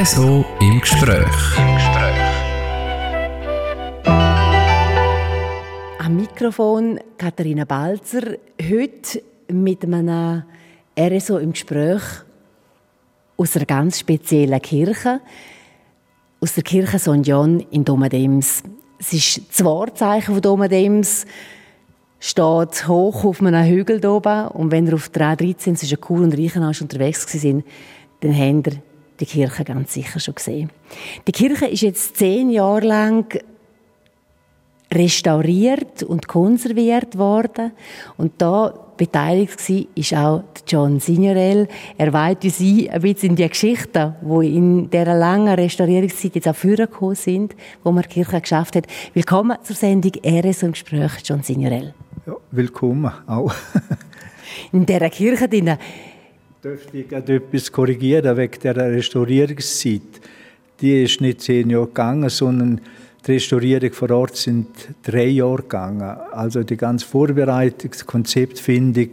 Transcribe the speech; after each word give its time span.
RSO 0.00 0.44
im 0.60 0.80
Gespräch. 0.80 1.58
Im 1.58 1.74
Gespräch. 1.74 2.14
Am 5.98 6.16
Mikrofon 6.16 7.00
Katharina 7.16 7.64
Balzer. 7.64 8.36
Heute 8.62 9.22
mit 9.48 9.82
einem 9.82 10.44
RSO 10.96 11.38
im 11.38 11.50
Gespräch 11.50 12.02
aus 13.36 13.56
einer 13.56 13.64
ganz 13.64 13.98
speziellen 13.98 14.62
Kirche. 14.62 15.20
Aus 16.40 16.54
der 16.54 16.62
Kirche 16.62 17.00
St. 17.00 17.26
John 17.26 17.58
in 17.58 17.84
Domadems. 17.84 18.62
Es 19.00 19.12
ist 19.12 19.48
das 19.50 19.64
Wahrzeichen 19.64 20.32
von 20.32 20.42
Domadems 20.42 21.26
steht 22.20 22.86
hoch 22.86 23.24
auf 23.24 23.40
einem 23.40 23.64
Hügel 23.64 24.04
oben 24.06 24.46
und 24.48 24.70
wenn 24.70 24.86
ihr 24.86 24.94
auf 24.94 25.08
der 25.08 25.36
A13 25.36 25.74
zwischen 25.74 26.00
Chur 26.00 26.20
und 26.20 26.38
Reichenhall 26.38 26.74
unterwegs 26.80 27.26
sind, 27.32 27.64
dann 28.20 28.36
habt 28.36 28.68
ihr 28.68 28.82
die 29.20 29.26
Kirche 29.26 29.64
ganz 29.64 29.92
sicher 29.92 30.20
schon 30.20 30.34
gesehen. 30.34 30.70
Die 31.26 31.32
Kirche 31.32 31.66
ist 31.66 31.82
jetzt 31.82 32.16
zehn 32.16 32.50
Jahre 32.50 32.86
lang 32.86 33.38
restauriert 34.92 36.02
und 36.02 36.28
konserviert 36.28 37.18
worden 37.18 37.72
und 38.16 38.32
da 38.38 38.72
beteiligt 38.96 39.68
war, 39.68 39.84
ist 39.94 40.14
auch 40.14 40.44
John 40.66 40.98
Signorel. 40.98 41.68
Er 41.96 42.12
weiht 42.12 42.42
uns 42.44 42.58
ein, 42.60 42.88
ein 42.90 43.02
bisschen 43.02 43.30
in 43.30 43.36
die 43.36 43.48
Geschichten, 43.48 44.14
die 44.22 44.56
in 44.56 44.90
dieser 44.90 45.14
langen 45.14 45.54
Restaurierungszeit 45.54 46.34
jetzt 46.34 46.48
auch 46.48 46.56
vorgekommen 46.56 47.14
sind, 47.14 47.54
wo 47.84 47.92
man 47.92 48.02
die 48.02 48.08
Kirche 48.08 48.40
geschafft 48.40 48.76
hat. 48.76 48.86
Willkommen 49.14 49.56
zur 49.62 49.76
Sendung 49.76 50.12
«RS 50.24 50.62
und 50.62 50.72
Gespräch», 50.72 51.12
John 51.22 51.42
Signorel. 51.42 51.94
Ja, 52.26 52.34
willkommen 52.50 53.12
auch. 53.26 53.54
in 54.72 54.84
dieser 54.84 55.10
Kirche 55.10 55.48
drin. 55.48 55.76
Dürfte 56.64 56.98
ich 56.98 57.12
etwas 57.12 57.70
korrigieren 57.70 58.36
wegen 58.36 58.60
der 58.60 58.74
Restaurierungszeit? 58.74 60.02
Die 60.80 61.04
ist 61.04 61.20
nicht 61.20 61.40
zehn 61.40 61.70
Jahre 61.70 61.86
gegangen, 61.86 62.28
sondern 62.30 62.80
die 63.24 63.32
Restaurierung 63.32 63.92
vor 63.92 64.10
Ort 64.10 64.34
sind 64.34 64.66
drei 65.04 65.26
Jahre 65.26 65.62
gegangen. 65.62 66.16
Also 66.32 66.64
die 66.64 66.76
ganze 66.76 67.06
Vorbereitung, 67.06 67.92
Konzeptfindung, 68.04 69.10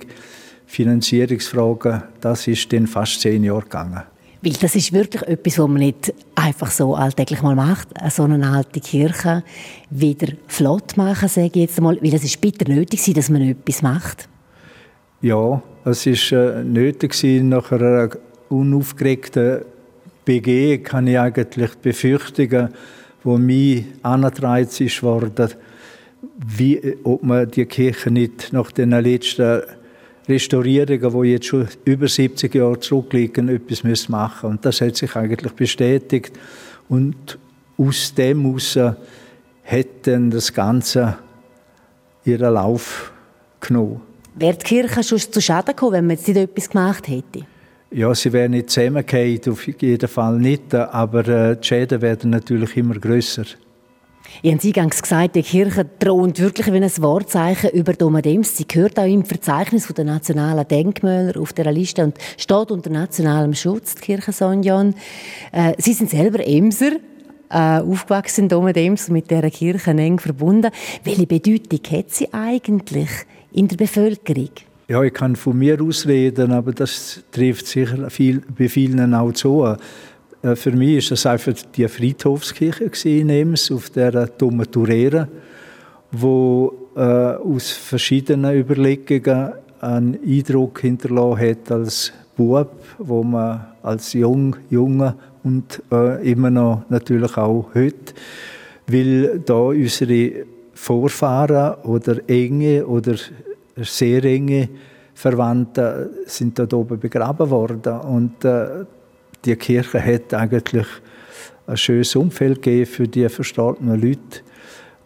Finanzierungsfragen, 0.65 2.01
das 2.19 2.47
ist 2.47 2.73
dann 2.73 2.87
fast 2.87 3.21
zehn 3.21 3.43
Jahre 3.43 3.61
gegangen. 3.61 4.01
Weil 4.41 4.53
das 4.53 4.75
ist 4.75 4.91
wirklich 4.91 5.21
etwas, 5.21 5.59
was 5.59 5.67
man 5.67 5.77
nicht 5.77 6.13
einfach 6.33 6.71
so 6.71 6.95
alltäglich 6.95 7.43
mal 7.43 7.55
macht, 7.55 7.89
so 8.09 8.23
eine 8.23 8.49
alte 8.49 8.79
Kirche 8.79 9.43
wieder 9.91 10.33
flott 10.47 10.97
machen, 10.97 11.29
sage 11.29 11.47
ich 11.47 11.55
jetzt 11.55 11.79
mal, 11.79 11.99
weil 12.01 12.15
es 12.15 12.23
ist 12.23 12.41
bitter 12.41 12.67
nötig 12.67 13.13
dass 13.13 13.29
man 13.29 13.43
etwas 13.43 13.83
macht. 13.83 14.27
Ja, 15.21 15.61
es 15.91 16.05
ist 16.05 16.31
äh, 16.31 16.63
nötig 16.63 17.15
nach 17.43 17.71
einer 17.71 18.09
unaufgeregten 18.49 19.61
BG 20.25 20.79
kann 20.79 21.07
ich 21.07 21.19
eigentlich 21.19 21.75
befürchten, 21.75 22.69
wo 23.23 23.37
mir 23.37 23.83
angetragen 24.01 24.67
worden, 25.01 25.49
wie, 26.37 26.97
ob 27.03 27.23
man 27.23 27.49
die 27.49 27.65
Kirche 27.65 28.09
nicht 28.09 28.51
nach 28.51 28.71
den 28.71 28.89
letzten 28.89 29.61
Restaurierungen, 30.27 31.21
die 31.21 31.29
jetzt 31.29 31.45
schon 31.45 31.67
über 31.85 32.07
70 32.07 32.53
Jahre 32.55 32.79
zurückliegen, 32.79 33.49
etwas 33.49 34.09
machen 34.09 34.49
Und 34.49 34.65
das 34.65 34.81
hat 34.81 34.95
sich 34.95 35.15
eigentlich 35.15 35.53
bestätigt. 35.53 36.33
Und 36.89 37.37
aus 37.77 38.13
dem 38.15 38.43
heraus 38.43 38.77
hat 39.65 39.87
dann 40.03 40.31
das 40.31 40.53
Ganze 40.53 41.17
ihren 42.25 42.53
Lauf 42.53 43.11
genommen. 43.59 44.01
Wäre 44.37 44.57
die 44.57 44.65
Kirche 44.65 45.01
schon 45.01 45.19
zu 45.19 45.39
Schaden 45.39 45.67
gekommen, 45.73 45.93
wenn 45.93 46.07
man 46.07 46.17
jetzt 46.17 46.27
nicht 46.27 46.37
etwas 46.37 46.69
gemacht 46.69 47.07
hätte? 47.07 47.45
Ja, 47.91 48.13
sie 48.13 48.33
wäre 48.33 48.49
nicht 48.49 48.69
zusammengefallen, 48.69 49.39
auf 49.49 49.65
jeden 49.65 50.09
Fall 50.09 50.37
nicht, 50.37 50.75
aber 50.75 51.25
äh, 51.27 51.55
die 51.55 51.65
Schäden 51.65 52.01
werden 52.01 52.31
natürlich 52.31 52.75
immer 52.75 52.95
grösser. 52.95 53.45
Ich 54.41 54.51
habe 54.51 54.61
eingangs 54.61 55.01
gesagt, 55.01 55.37
die 55.37 55.43
Kirche 55.43 55.85
thront 55.99 56.39
wirklich 56.39 56.67
wie 56.67 56.77
ein 56.77 56.91
Wahrzeichen 56.97 57.69
über 57.69 57.93
Domadems. 57.93 58.57
Sie 58.57 58.67
gehört 58.67 58.99
auch 58.99 59.05
im 59.05 59.23
Verzeichnis 59.23 59.87
der 59.87 60.03
nationalen 60.03 60.67
Denkmäler 60.67 61.39
auf 61.39 61.53
der 61.53 61.71
Liste 61.71 62.03
und 62.03 62.17
steht 62.35 62.71
unter 62.71 62.89
nationalem 62.89 63.53
Schutz, 63.53 63.95
die 63.95 64.01
Kirche. 64.01 64.33
John. 64.61 64.95
Äh, 65.53 65.73
Sie 65.77 65.93
sind 65.93 66.09
selber 66.09 66.45
Emser, 66.45 66.97
äh, 67.49 67.79
aufgewachsen 67.79 68.45
in 68.45 68.49
Domadems 68.49 69.07
und 69.07 69.13
mit 69.13 69.31
dieser 69.31 69.49
Kirche 69.49 69.91
eng 69.91 70.19
verbunden. 70.19 70.71
Welche 71.05 71.27
Bedeutung 71.27 71.79
hat 71.97 72.11
sie 72.11 72.33
eigentlich 72.33 73.09
in 73.55 73.67
der 73.67 73.77
Bevölkerung? 73.77 74.49
Ja, 74.87 75.01
ich 75.01 75.13
kann 75.13 75.35
von 75.35 75.57
mir 75.57 75.81
aus 75.81 76.05
reden, 76.05 76.51
aber 76.51 76.71
das 76.71 77.23
trifft 77.31 77.65
sicher 77.65 78.09
viel, 78.09 78.41
bei 78.57 78.69
vielen 78.69 79.13
auch 79.13 79.31
zu. 79.31 79.65
Äh, 80.43 80.55
für 80.55 80.71
mich 80.71 80.97
ist 80.97 81.11
das 81.11 81.25
einfach 81.25 81.53
die 81.75 81.87
Friedhofskirche 81.87 83.09
in 83.09 83.29
Ems, 83.29 83.71
auf 83.71 83.89
der 83.89 84.37
Tomaturere, 84.37 85.27
wo 86.11 86.71
äh, 86.95 86.99
aus 86.99 87.71
verschiedenen 87.71 88.55
Überlegungen 88.55 89.53
einen 89.79 90.19
Eindruck 90.23 90.81
hinterlassen 90.81 91.49
hat 91.49 91.71
als 91.71 92.13
Bub, 92.35 92.75
wo 92.99 93.23
man 93.23 93.65
als 93.81 94.13
Jung, 94.13 94.55
Junge 94.69 95.15
und 95.43 95.81
äh, 95.91 96.29
immer 96.29 96.49
noch 96.49 96.83
natürlich 96.89 97.37
auch 97.37 97.69
heute, 97.73 98.13
weil 98.87 99.39
da 99.39 99.55
unsere 99.55 100.45
Vorfahren 100.73 101.75
oder 101.83 102.17
enge 102.29 102.85
oder 102.85 103.15
sehr 103.77 104.23
enge 104.23 104.69
Verwandte 105.13 106.11
sind 106.25 106.59
dort 106.59 106.73
oben 106.73 106.99
begraben 106.99 107.49
worden 107.49 107.99
und 108.01 108.43
äh, 108.43 108.85
die 109.43 109.55
Kirche 109.55 110.03
hat 110.03 110.33
eigentlich 110.33 110.87
ein 111.67 111.77
schönes 111.77 112.15
Umfeld 112.15 112.61
gegeben 112.61 112.85
für 112.85 113.07
die 113.07 113.27
verstorbenen 113.29 113.99
Leute. 113.99 114.41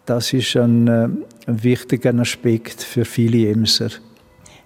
Das 0.05 0.33
ist 0.33 0.55
ein, 0.55 0.87
äh, 0.87 1.07
ein 1.47 1.63
wichtiger 1.63 2.13
Aspekt 2.19 2.81
für 2.81 3.05
viele 3.05 3.49
Emser. 3.49 3.89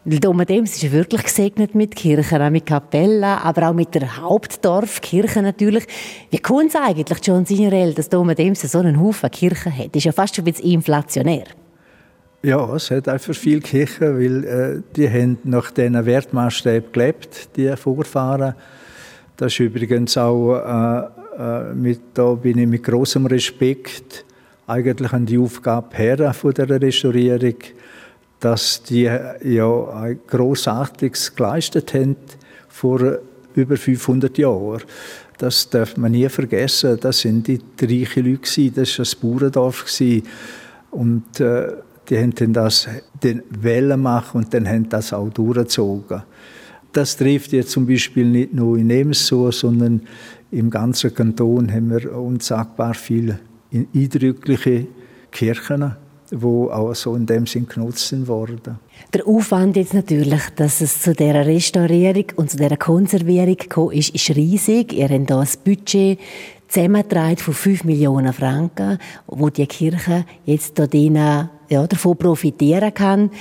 Domadems 0.06 0.84
ist 0.84 0.92
wirklich 0.92 1.24
gesegnet 1.24 1.76
mit 1.76 1.96
Kirchen, 1.96 2.42
auch 2.42 2.50
mit 2.50 2.66
Kapellen, 2.66 3.24
aber 3.24 3.70
auch 3.70 3.74
mit 3.74 3.96
der 3.96 4.18
Hauptdorfkirche 4.18 5.42
natürlich. 5.42 5.86
Wie 6.30 6.40
kommt 6.40 6.70
es 6.70 6.76
eigentlich, 6.76 7.20
John 7.26 7.46
Signorel, 7.46 7.94
dass 7.94 8.10
Domadems 8.10 8.62
so 8.64 8.80
einen 8.80 9.00
Haufen 9.00 9.32
Kirchen 9.32 9.78
hat? 9.78 9.88
Das 9.88 9.98
ist 10.00 10.04
ja 10.04 10.12
fast 10.12 10.36
schon 10.36 10.44
ein 10.44 10.52
bisschen 10.52 10.72
inflationär. 10.72 11.46
Ja, 12.46 12.76
es 12.76 12.92
hat 12.92 13.08
einfach 13.08 13.34
viele 13.34 13.62
Kirchen, 13.62 14.18
weil 14.18 14.44
äh, 14.44 14.82
die 14.98 15.10
haben 15.10 15.38
nach 15.46 15.72
diesen 15.72 16.06
Wertmaßstäben 16.06 16.92
gelebt, 16.92 17.56
die 17.56 17.74
Vorfahren. 17.78 18.56
Das 19.38 19.54
ist 19.54 19.60
übrigens 19.62 20.18
auch, 20.18 20.58
äh, 20.58 21.08
äh, 21.40 21.74
mit, 21.74 22.02
da 22.14 22.34
bin 22.34 22.58
ich 22.58 22.68
mit 22.68 22.84
großem 22.84 23.28
Respekt 23.28 24.26
eigentlich 24.68 25.14
an 25.14 25.26
die 25.26 25.38
Aufgabe 25.38 25.96
her 25.96 26.34
von 26.34 26.54
der 26.54 26.70
Restaurierung, 26.82 27.56
dass 28.42 28.84
die 28.84 29.04
ja 29.04 29.88
ein 29.94 30.20
großartiges 30.28 31.34
geleistet 31.34 31.94
haben 31.94 32.18
vor 32.68 33.20
über 33.56 33.78
500 33.78 34.38
Jahren. 34.38 34.82
Das 35.38 35.70
darf 35.70 35.96
man 35.96 36.12
nie 36.12 36.28
vergessen. 36.28 36.98
Das 37.00 37.22
sind 37.22 37.48
die 37.48 37.62
reichen 37.82 38.26
Leute 38.26 38.72
Das 38.72 39.00
war 39.00 39.06
ein 39.06 39.22
Bauerndorf 39.22 39.86
und 40.92 41.40
äh, 41.40 41.72
die 42.10 42.18
haben 42.18 42.54
das 42.54 42.88
den 43.22 43.44
Wellen 43.50 44.02
machen 44.02 44.44
und 44.44 44.54
dann 44.54 44.68
haben 44.68 44.90
das 44.90 45.14
auch 45.14 45.30
durchgezogen. 45.30 46.24
Das 46.92 47.18
trifft 47.18 47.54
jetzt 47.54 47.72
zum 47.72 47.88
Beispiel 47.88 48.26
nicht 48.26 48.54
nur 48.54 48.78
in 48.78 48.90
Ems 48.90 49.26
so, 49.26 49.50
sondern 49.52 50.02
im 50.52 50.70
ganzen 50.70 51.14
Kanton 51.14 51.72
haben 51.72 51.90
wir 51.90 52.16
unsagbar 52.16 52.94
viele 52.94 53.40
eindrückliche 53.74 54.86
Kirchen, 55.32 55.96
wo 56.32 56.70
auch 56.70 56.94
so 56.94 57.16
in 57.16 57.26
dem 57.26 57.48
Sinn 57.48 57.68
genutzt 57.68 58.28
worden. 58.28 58.78
Der 59.14 59.26
Aufwand 59.26 59.76
jetzt 59.76 59.96
natürlich, 59.96 60.42
dass 60.56 60.82
es 60.82 61.02
zu 61.02 61.14
dieser 61.14 61.46
Restaurierung 61.46 62.26
und 62.36 62.52
zu 62.52 62.58
dieser 62.58 62.78
Konservierung 62.78 63.58
gekommen 63.58 63.94
ist, 63.94 64.14
ist 64.14 64.30
riesig. 64.36 64.94
Ihr 64.94 65.10
habt 65.10 65.28
hier 65.28 65.38
ein 65.38 65.48
Budget 65.64 66.20
zusammengetragen 66.68 67.38
von 67.38 67.54
5 67.54 67.84
Millionen 67.84 68.34
Franken, 68.34 69.00
wo 69.28 69.50
die 69.50 69.68
Kirche 69.68 70.26
jetzt 70.46 70.80
hier 70.92 71.50
ja, 71.70 71.86
davon 71.88 72.18
profitieren 72.18 72.94
kann. 72.94 73.32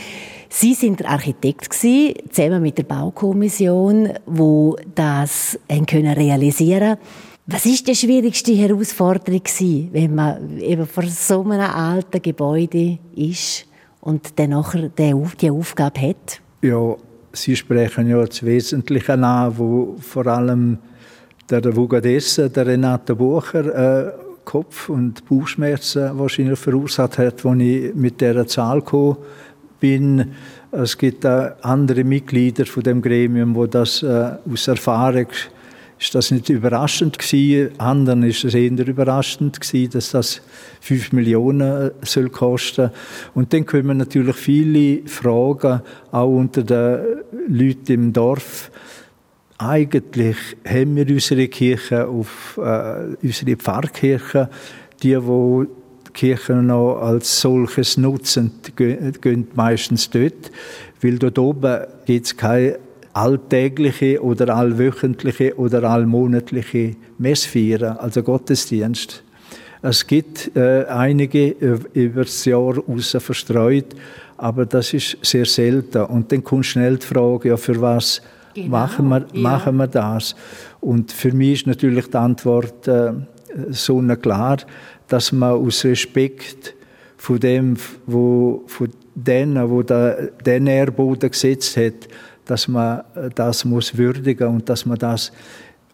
Sie 0.49 0.75
sind 0.75 1.01
der 1.01 1.11
Architekt 1.11 1.71
gewesen, 1.71 2.15
zusammen 2.31 2.63
mit 2.63 2.79
der 2.79 2.85
Baukommission, 2.85 4.11
wo 4.27 4.77
das 4.95 5.59
können 5.87 6.13
realisieren. 6.13 6.99
Was 7.47 7.67
ist 7.67 7.89
die 7.89 7.95
schwierigste 7.95 8.53
Herausforderung 8.53 9.43
gewesen, 9.43 9.89
wenn 9.93 10.15
man 10.15 10.59
eben 10.59 10.87
vor 10.87 11.05
so 11.05 11.43
einem 11.43 11.61
alten 11.61 12.23
Gebäude 12.23 12.99
ist 13.17 13.67
und 14.01 14.39
dann 14.39 14.51
nachher 14.51 14.89
die 14.91 15.51
Aufgabe 15.51 16.01
hat? 16.01 16.41
Ja, 16.63 16.97
Sie 17.33 17.57
sprechen 17.57 18.09
ja 18.09 18.25
das 18.25 18.45
Wesentliche 18.45 19.15
an, 19.15 19.57
wo 19.57 19.97
vor 20.01 20.27
allem 20.27 20.79
der 21.49 21.75
Vugadessa, 21.75 22.49
der 22.49 22.67
Renato 22.67 23.17
Bucher, 23.17 24.09
äh, 24.09 24.13
Kopf- 24.45 24.89
und 24.89 25.27
Bauchschmerzen 25.29 26.19
wahrscheinlich 26.19 26.59
verursacht 26.59 27.19
hat, 27.19 27.45
als 27.45 27.61
ich 27.61 27.95
mit 27.95 28.21
dieser 28.21 28.47
Zahl 28.47 28.81
gekommen 28.81 29.17
bin. 29.81 30.33
Es 30.71 30.97
gibt 30.97 31.27
auch 31.27 31.53
andere 31.63 32.05
Mitglieder 32.05 32.67
von 32.67 32.83
dem 32.83 33.03
Gremium, 33.03 33.55
wo 33.55 33.67
das 33.67 34.03
äh, 34.03 34.33
aus 34.51 34.69
Erfahrung 34.69 35.27
ist 36.03 36.15
das 36.17 36.33
nicht 36.33 36.49
überraschend 36.49 37.17
gewesen. 37.17 37.79
Anderen 37.79 38.25
ist 38.25 38.43
es 38.43 38.55
eher 38.55 38.87
überraschend 38.87 39.61
gewesen, 39.61 39.93
dass 39.93 40.11
das 40.11 40.43
5 40.81 41.13
Millionen 41.13 41.61
äh, 41.61 41.91
soll 42.03 42.29
kosten. 42.29 42.91
Und 43.35 43.53
dann 43.53 43.65
kommen 43.65 43.99
natürlich 43.99 44.35
viele 44.35 45.09
Fragen 45.09 45.81
auch 46.11 46.29
unter 46.29 46.65
den 46.65 47.23
Leuten 47.47 47.93
im 47.93 48.13
Dorf. 48.13 48.73
Eigentlich 49.65 50.37
haben 50.67 50.97
wir 50.97 51.07
unsere 51.09 51.47
Kirche 51.47 52.09
auf 52.09 52.59
äh, 52.61 53.15
unsere 53.23 53.57
Pfarrkirche, 53.57 54.51
die, 55.05 55.25
wo 55.25 55.63
die 55.63 56.13
Kirchen 56.13 56.67
noch 56.67 56.97
als 56.97 57.41
solches 57.41 57.97
nutzen, 57.97 58.51
gehen 58.75 59.47
meistens 59.55 60.11
dort, 60.11 60.51
weil 61.01 61.17
dort 61.17 61.39
oben 61.39 61.85
gibt 62.07 62.27
es 62.27 62.37
keine 62.37 62.79
alltägliche 63.13 64.21
oder 64.21 64.53
allwöchentliche 64.53 65.57
oder 65.57 65.85
allmonatliche 65.85 66.97
Messfeiern, 67.19 67.99
also 67.99 68.25
Gottesdienst. 68.25 69.23
Es 69.81 70.05
gibt 70.05 70.57
äh, 70.57 70.87
einige 70.87 71.51
über 71.93 72.25
das 72.25 72.45
Jahr 72.45 72.79
raus 72.79 73.17
verstreut, 73.21 73.95
aber 74.39 74.67
das 74.67 74.93
ist 74.93 75.19
sehr 75.23 75.47
selten. 75.47 76.03
Und 76.03 76.33
dann 76.33 76.43
kommt 76.43 76.67
schnell 76.67 76.97
die 76.97 77.07
Frage, 77.07 77.51
ja, 77.51 77.57
für 77.57 77.81
was 77.81 78.23
genau, 78.55 78.69
machen, 78.69 79.09
wir, 79.09 79.27
ja. 79.33 79.41
machen 79.41 79.77
wir 79.77 79.87
das? 79.87 80.35
Und 80.81 81.13
für 81.13 81.33
mich 81.33 81.61
ist 81.61 81.67
natürlich 81.67 82.09
die 82.09 82.17
Antwort 82.17 82.89
äh, 82.89 83.13
so 83.71 84.01
klar, 84.21 84.59
dass 85.09 85.33
man 85.33 85.53
aus 85.53 85.85
Respekt 85.85 86.75
von 87.17 87.39
dem, 87.39 87.77
wo, 88.07 88.65
von 88.67 88.89
denen, 89.15 89.71
wo 89.71 89.83
der, 89.83 90.29
den 90.45 90.65
Nährboden 90.65 91.31
gesetzt 91.31 91.77
hat, 91.77 92.09
dass 92.47 92.67
man 92.67 93.03
das 93.35 93.65
muss 93.65 93.97
würdigen 93.97 94.49
und 94.49 94.69
dass 94.69 94.87
man 94.87 94.99
das 94.99 95.33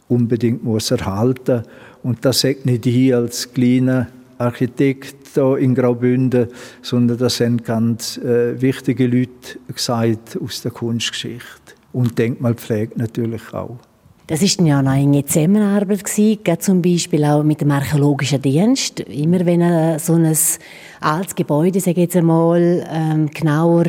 unbedingt 0.09 0.65
muss 0.65 0.91
erhalten 0.91 1.63
und 2.03 2.25
das 2.25 2.41
sagt 2.41 2.65
nicht 2.65 2.87
ich 2.87 3.15
als 3.15 3.53
kleiner 3.53 4.09
Architekt 4.39 5.37
da 5.37 5.57
in 5.57 5.75
Graubünden, 5.75 6.49
sondern 6.81 7.19
das 7.19 7.37
sind 7.39 7.65
ganz 7.65 8.17
äh, 8.19 8.61
wichtige 8.61 9.07
Leute 9.07 9.59
gesagt 9.67 10.39
aus 10.41 10.63
der 10.63 10.71
Kunstgeschichte 10.71 11.78
und 11.93 12.19
Denkmalpflege 12.19 12.99
natürlich 12.99 13.53
auch. 13.53 13.79
Das 14.29 14.43
ist 14.43 14.61
ja 14.61 14.81
eine 14.81 14.93
enge 14.95 15.25
Zusammenarbeit 15.25 16.05
gewesen, 16.05 16.61
zum 16.61 16.83
Beispiel 16.83 17.25
auch 17.25 17.43
mit 17.43 17.63
dem 17.63 17.71
archäologischen 17.71 18.43
Dienst. 18.43 19.01
Immer 19.01 19.47
wenn 19.47 19.99
so 19.99 20.15
ein 20.15 20.37
altes 21.01 21.35
Gebäude, 21.35 21.81
sage 21.81 22.03
jetzt 22.03 22.15
einmal, 22.15 22.87
ähm, 22.93 23.31
genauer 23.31 23.87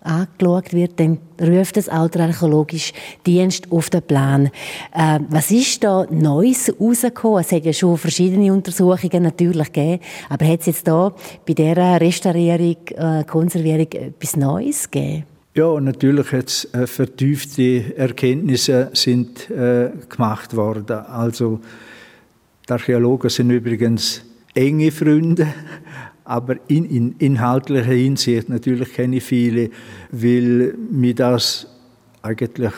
angeschaut 0.00 0.72
wird, 0.72 0.98
dann 0.98 1.18
ruft 1.38 1.76
das 1.76 1.90
auch 1.90 2.08
archäologische 2.10 2.94
Dienst 3.26 3.70
auf 3.70 3.90
den 3.90 4.02
Plan. 4.02 4.46
Äh, 4.94 5.20
was 5.28 5.50
ist 5.50 5.84
da 5.84 6.06
Neues 6.10 6.72
rausgekommen? 6.80 7.40
Es 7.40 7.52
hat 7.52 7.66
ja 7.66 7.72
schon 7.74 7.98
verschiedene 7.98 8.50
Untersuchungen 8.52 9.22
natürlich 9.22 9.70
gegeben, 9.72 10.02
aber 10.30 10.46
hat 10.46 10.60
es 10.60 10.66
jetzt 10.66 10.88
da 10.88 11.12
bei 11.46 11.52
dieser 11.52 12.00
Restaurierung, 12.00 12.76
äh, 12.96 13.24
Konservierung 13.24 13.92
etwas 13.92 14.36
Neues 14.36 14.90
gegeben? 14.90 15.24
Ja, 15.58 15.80
natürlich 15.80 16.30
hat 16.30 16.68
äh, 16.72 16.86
vertiefte 16.86 17.96
Erkenntnisse 17.96 18.90
sind 18.92 19.50
äh, 19.50 19.90
gemacht 20.08 20.54
worden. 20.54 20.98
Also 20.98 21.58
die 22.68 22.72
Archäologen 22.72 23.28
sind 23.28 23.50
übrigens 23.50 24.22
enge 24.54 24.92
Freunde 24.92 25.48
aber 26.24 26.58
in, 26.68 26.84
in 26.84 27.16
inhaltlicher 27.18 27.90
Hinsicht 27.90 28.48
natürlich 28.48 28.92
kenne 28.92 29.16
ich 29.16 29.24
viele, 29.24 29.70
weil 30.12 30.74
mich 30.92 31.16
das 31.16 31.66
eigentlich 32.22 32.74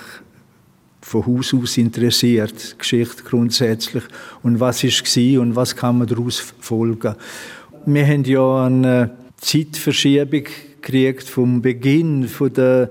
von 1.03 1.27
Haus 1.27 1.53
aus 1.53 1.77
interessiert, 1.77 2.79
Geschichte 2.79 3.25
grundsätzlich 3.25 4.05
und 4.43 4.59
was 4.59 4.83
ist 4.85 5.05
gsi 5.05 5.37
und 5.37 5.55
was 5.55 5.77
kann 5.77 5.99
man 5.99 6.07
daraus 6.07 6.55
folgen. 6.61 7.15
Wir 7.85 8.07
haben 8.07 8.25
ja 8.25 8.65
eine 8.65 9.11
Zeitverschiebung 9.37 10.45
gekriegt 10.81 11.29
vom 11.29 11.63
Beginn 11.63 12.29
der 12.57 12.91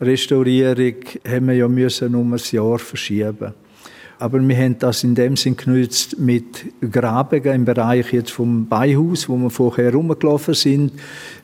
Restaurierung, 0.00 0.94
haben 1.26 1.48
wir 1.48 1.54
ja 1.54 1.68
müssen 1.68 2.14
um 2.14 2.32
ein 2.32 2.40
Jahr 2.50 2.78
verschieben. 2.78 3.54
Aber 4.20 4.46
wir 4.46 4.56
haben 4.56 4.78
das 4.78 5.04
in 5.04 5.14
dem 5.14 5.36
Sinn 5.36 5.56
genutzt 5.56 6.18
mit 6.18 6.66
Grabungen 6.90 7.54
im 7.54 7.64
Bereich 7.64 8.12
jetzt 8.12 8.32
vom 8.32 8.66
Beihaus, 8.66 9.28
wo 9.28 9.36
wir 9.36 9.50
vorher 9.50 9.92
rumgelaufen 9.92 10.54
sind, 10.54 10.92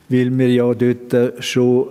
weil 0.09 0.37
wir 0.37 0.49
ja 0.49 0.73
dort 0.73 1.43
schon 1.43 1.87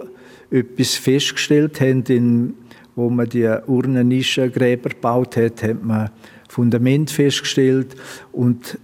etwas 0.51 0.95
festgestellt 0.95 1.81
haben, 1.81 2.05
in, 2.09 2.55
wo 2.95 3.09
man 3.09 3.29
die 3.29 3.49
Urnennischengräber 3.67 4.91
gebaut 4.91 5.37
hat, 5.37 5.63
hat 5.63 5.83
man 5.83 6.11
Fundament 6.49 7.11
festgestellt 7.11 7.97
und 8.31 8.79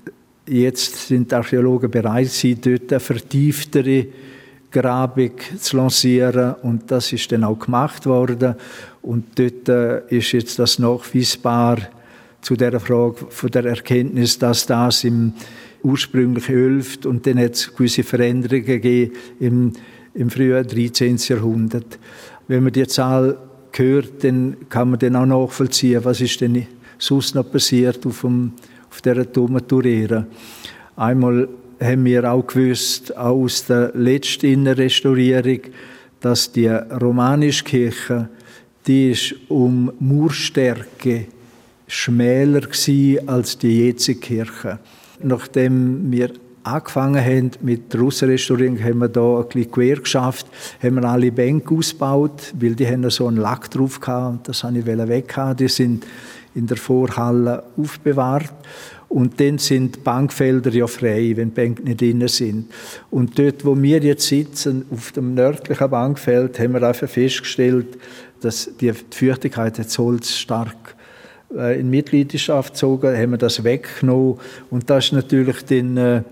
jetzt 0.49 1.09
sind 1.09 1.31
die 1.31 1.35
Archäologen 1.35 1.91
bereit, 1.91 2.29
sie 2.29 2.57
dort 2.57 3.01
vertieftere 3.01 4.07
Grabung 4.71 5.33
zu 5.59 5.77
lancieren 5.77 6.55
und 6.63 6.91
das 6.91 7.13
ist 7.13 7.31
dann 7.33 7.45
auch 7.45 7.59
gemacht 7.59 8.07
worden 8.07 8.55
und 9.03 9.39
dort 9.39 9.69
äh, 9.69 10.17
ist 10.17 10.33
jetzt 10.33 10.59
das 10.59 10.79
nachweisbar 10.79 11.79
zu 12.41 12.57
der 12.57 12.79
Frage 12.81 13.27
von 13.29 13.51
der 13.51 13.65
Erkenntnis, 13.67 14.39
dass 14.39 14.67
das 14.67 15.05
im 15.05 15.35
ursprünglichen 15.83 16.55
11. 16.55 16.99
und 17.05 17.27
dann 17.27 17.39
hat 17.39 17.55
es 17.55 17.75
gewisse 17.75 18.03
Veränderungen 18.03 18.65
gegeben 18.65 19.13
im, 19.41 19.73
im 20.15 20.31
frühen 20.31 20.67
13. 20.67 21.17
Jahrhundert. 21.17 21.99
Wenn 22.49 22.65
man 22.65 22.73
die 22.73 22.87
Zahl 22.87 23.39
hört, 23.73 24.25
dann 24.25 24.57
kann 24.69 24.91
man 24.91 24.99
dann 24.99 25.17
auch 25.17 25.27
nachvollziehen, 25.27 26.05
was 26.05 26.21
ist 26.21 26.41
denn 26.41 26.67
sonst 26.99 27.35
noch 27.35 27.51
passiert 27.51 28.05
auf, 28.07 28.21
dem, 28.23 28.53
auf 28.91 29.01
dieser 29.01 29.31
Turmaturera. 29.31 30.27
Einmal 30.97 31.49
haben 31.81 32.05
wir 32.05 32.31
auch 32.31 32.47
gewusst, 32.47 33.17
auch 33.17 33.43
aus 33.43 33.65
der 33.67 33.93
letzten 33.95 34.67
Restaurierung, 34.67 35.61
dass 36.21 36.53
die 36.53 36.69
romanische 36.69 37.65
Kirche, 37.65 38.29
die 38.87 39.11
ist 39.13 39.35
um 39.49 39.91
Murstärke 39.99 41.27
schmäler 41.87 42.63
als 43.27 43.59
die 43.59 43.87
jetzige 43.87 44.21
Kirche. 44.21 44.79
Nachdem 45.23 46.11
wir 46.13 46.31
angefangen 46.63 47.25
haben 47.25 47.51
mit 47.63 47.93
der 47.93 48.01
Russenrestaurierung, 48.01 48.83
haben 48.83 48.99
wir 48.99 49.09
da 49.09 49.39
ein 49.39 49.49
bisschen 49.49 49.71
quer 49.71 49.97
geschafft, 49.97 50.47
haben 50.83 50.97
wir 50.97 51.05
alle 51.05 51.33
Bänke 51.33 51.75
ausgebaut, 51.75 52.53
weil 52.59 52.75
die 52.75 52.87
haben 52.87 53.09
so 53.11 53.27
einen 53.27 53.39
Lack 53.39 53.71
drauf 53.71 54.01
gehabt, 54.01 54.49
das 54.49 54.63
habe 54.65 54.79
ich 54.79 54.87
weg 54.87 55.37
haben. 55.37 55.57
Die 55.57 55.69
sind 55.69 56.07
in 56.55 56.67
der 56.67 56.77
Vorhalle 56.77 57.65
aufbewahrt. 57.77 58.53
Und 59.11 59.41
dann 59.41 59.59
sind 59.59 60.05
Bankfelder 60.05 60.71
ja 60.71 60.87
frei, 60.87 61.33
wenn 61.35 61.49
die 61.49 61.55
Bänke 61.55 61.83
nicht 61.83 62.01
drin 62.01 62.29
sind. 62.29 62.71
Und 63.11 63.37
dort, 63.37 63.65
wo 63.65 63.77
wir 63.77 63.99
jetzt 63.99 64.29
sitzen, 64.29 64.85
auf 64.93 65.11
dem 65.11 65.35
nördlichen 65.35 65.91
Bankfeld, 65.91 66.61
haben 66.61 66.75
wir 66.75 66.83
einfach 66.85 67.09
festgestellt, 67.09 67.99
dass 68.41 68.71
die 68.81 68.93
Feuchtigkeit 69.11 69.77
des 69.79 69.99
Holz 69.99 70.37
stark 70.37 70.95
äh, 71.53 71.81
in 71.81 71.91
Mitgliedschaft 71.91 72.75
gezogen, 72.75 73.17
haben 73.17 73.33
wir 73.33 73.39
das 73.39 73.65
weggenommen. 73.65 74.39
Und 74.71 74.89
das 74.89 75.07
ist 75.07 75.13
natürlich 75.13 75.63
den, 75.63 75.97
äh, 75.97 76.23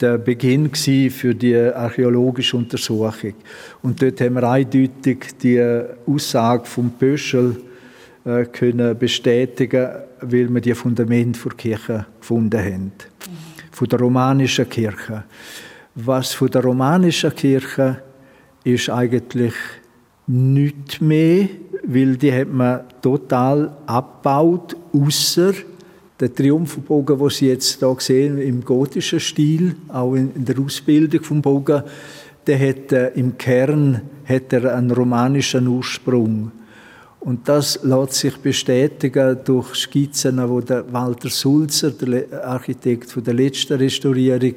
der 0.00 0.16
Beginn 0.16 0.74
für 0.74 1.34
die 1.34 1.54
archäologische 1.54 2.56
Untersuchung. 2.56 3.34
Und 3.82 4.00
dort 4.00 4.22
haben 4.22 4.36
wir 4.36 4.44
eindeutig 4.44 5.36
die 5.42 5.62
Aussage 6.06 6.64
vom 6.64 6.92
Pöschel 6.92 7.56
äh, 8.24 8.44
können 8.44 8.98
bestätigen, 8.98 9.88
weil 10.22 10.52
wir 10.52 10.60
die 10.60 10.74
Fundament 10.74 11.42
der 11.44 11.52
Kirche 11.52 12.06
gefunden 12.20 12.60
haben. 12.60 12.92
Von 13.70 13.88
der 13.88 13.98
romanischen 13.98 14.68
Kirche. 14.68 15.24
Was 15.94 16.32
von 16.32 16.48
der 16.48 16.62
romanischen 16.62 17.34
Kirche 17.34 18.02
ist 18.64 18.90
eigentlich 18.90 19.54
nichts 20.26 21.00
mehr, 21.00 21.48
weil 21.84 22.16
die 22.16 22.32
hat 22.32 22.52
man 22.52 22.80
total 23.02 23.76
abgebaut, 23.86 24.76
außer 24.92 25.52
der 26.20 26.34
Triumphbogen, 26.34 27.18
den 27.18 27.30
Sie 27.30 27.48
jetzt 27.48 27.78
hier 27.78 27.96
sehen, 27.98 28.38
im 28.38 28.64
gotischen 28.64 29.20
Stil, 29.20 29.74
auch 29.88 30.14
in 30.14 30.44
der 30.44 30.58
Ausbildung 30.58 31.22
vom 31.22 31.40
Bogen, 31.40 31.82
der 32.46 32.68
hat 32.68 32.92
äh, 32.92 33.08
im 33.14 33.36
Kern 33.38 34.02
hat 34.24 34.52
er 34.52 34.76
einen 34.76 34.90
romanischen 34.90 35.66
Ursprung. 35.66 36.52
Und 37.20 37.46
das 37.46 37.80
lässt 37.82 38.14
sich 38.14 38.36
bestätigen 38.38 39.38
durch 39.44 39.74
Skizzen, 39.74 40.48
wo 40.48 40.60
der 40.62 40.90
Walter 40.90 41.28
Sulzer, 41.28 41.90
der 41.90 42.44
Architekt 42.46 43.14
der 43.26 43.34
letzten 43.34 43.74
Restaurierung, 43.74 44.54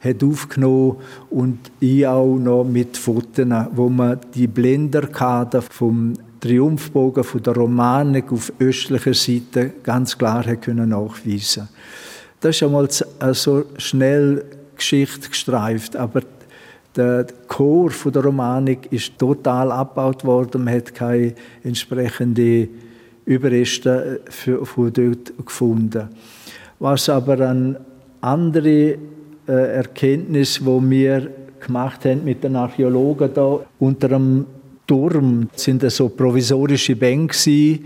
hat 0.00 0.24
aufgenommen 0.24 0.96
und 1.28 1.58
ich 1.78 2.06
auch 2.06 2.36
noch 2.36 2.64
mit 2.64 2.96
Fotos, 2.96 3.46
wo 3.72 3.90
man 3.90 4.18
die 4.34 4.46
Blenderkarte 4.46 5.60
vom 5.60 6.14
Triumphbogen 6.40 7.24
von 7.24 7.42
der 7.42 7.54
Romanik 7.54 8.32
auf 8.32 8.52
östlicher 8.60 9.14
Seite 9.14 9.72
ganz 9.82 10.16
klar 10.16 10.44
können 10.56 10.88
nachweisen. 10.88 11.68
Das 12.40 12.56
ist 12.56 12.62
einmal 12.62 12.88
so 13.34 13.64
schnell 13.76 14.44
Geschichte 14.76 15.28
gestreift, 15.28 15.96
aber 15.96 16.22
der 16.96 17.26
Chor 17.46 17.90
der 18.06 18.22
Romanik 18.22 18.90
ist 18.90 19.18
total 19.18 19.70
abgebaut 19.70 20.24
worden. 20.24 20.64
Man 20.64 20.74
hat 20.74 20.94
keine 20.94 21.34
entsprechende 21.62 22.68
Überreste 23.24 24.20
von 24.30 24.92
dort 24.92 25.32
gefunden. 25.44 26.08
Was 26.78 27.08
aber 27.08 27.40
eine 27.40 27.80
andere 28.20 28.98
äh, 29.48 29.76
Erkenntnis, 29.76 30.64
wo 30.64 30.80
wir 30.82 31.30
gemacht 31.60 32.04
haben 32.04 32.24
mit 32.24 32.44
den 32.44 32.56
Archäologen 32.56 33.30
da 33.34 33.60
unter 33.78 34.08
dem 34.08 34.46
Turm, 34.86 35.48
sind 35.54 35.82
das 35.82 35.96
so 35.96 36.08
provisorische 36.08 36.94
Bänke 36.94 37.80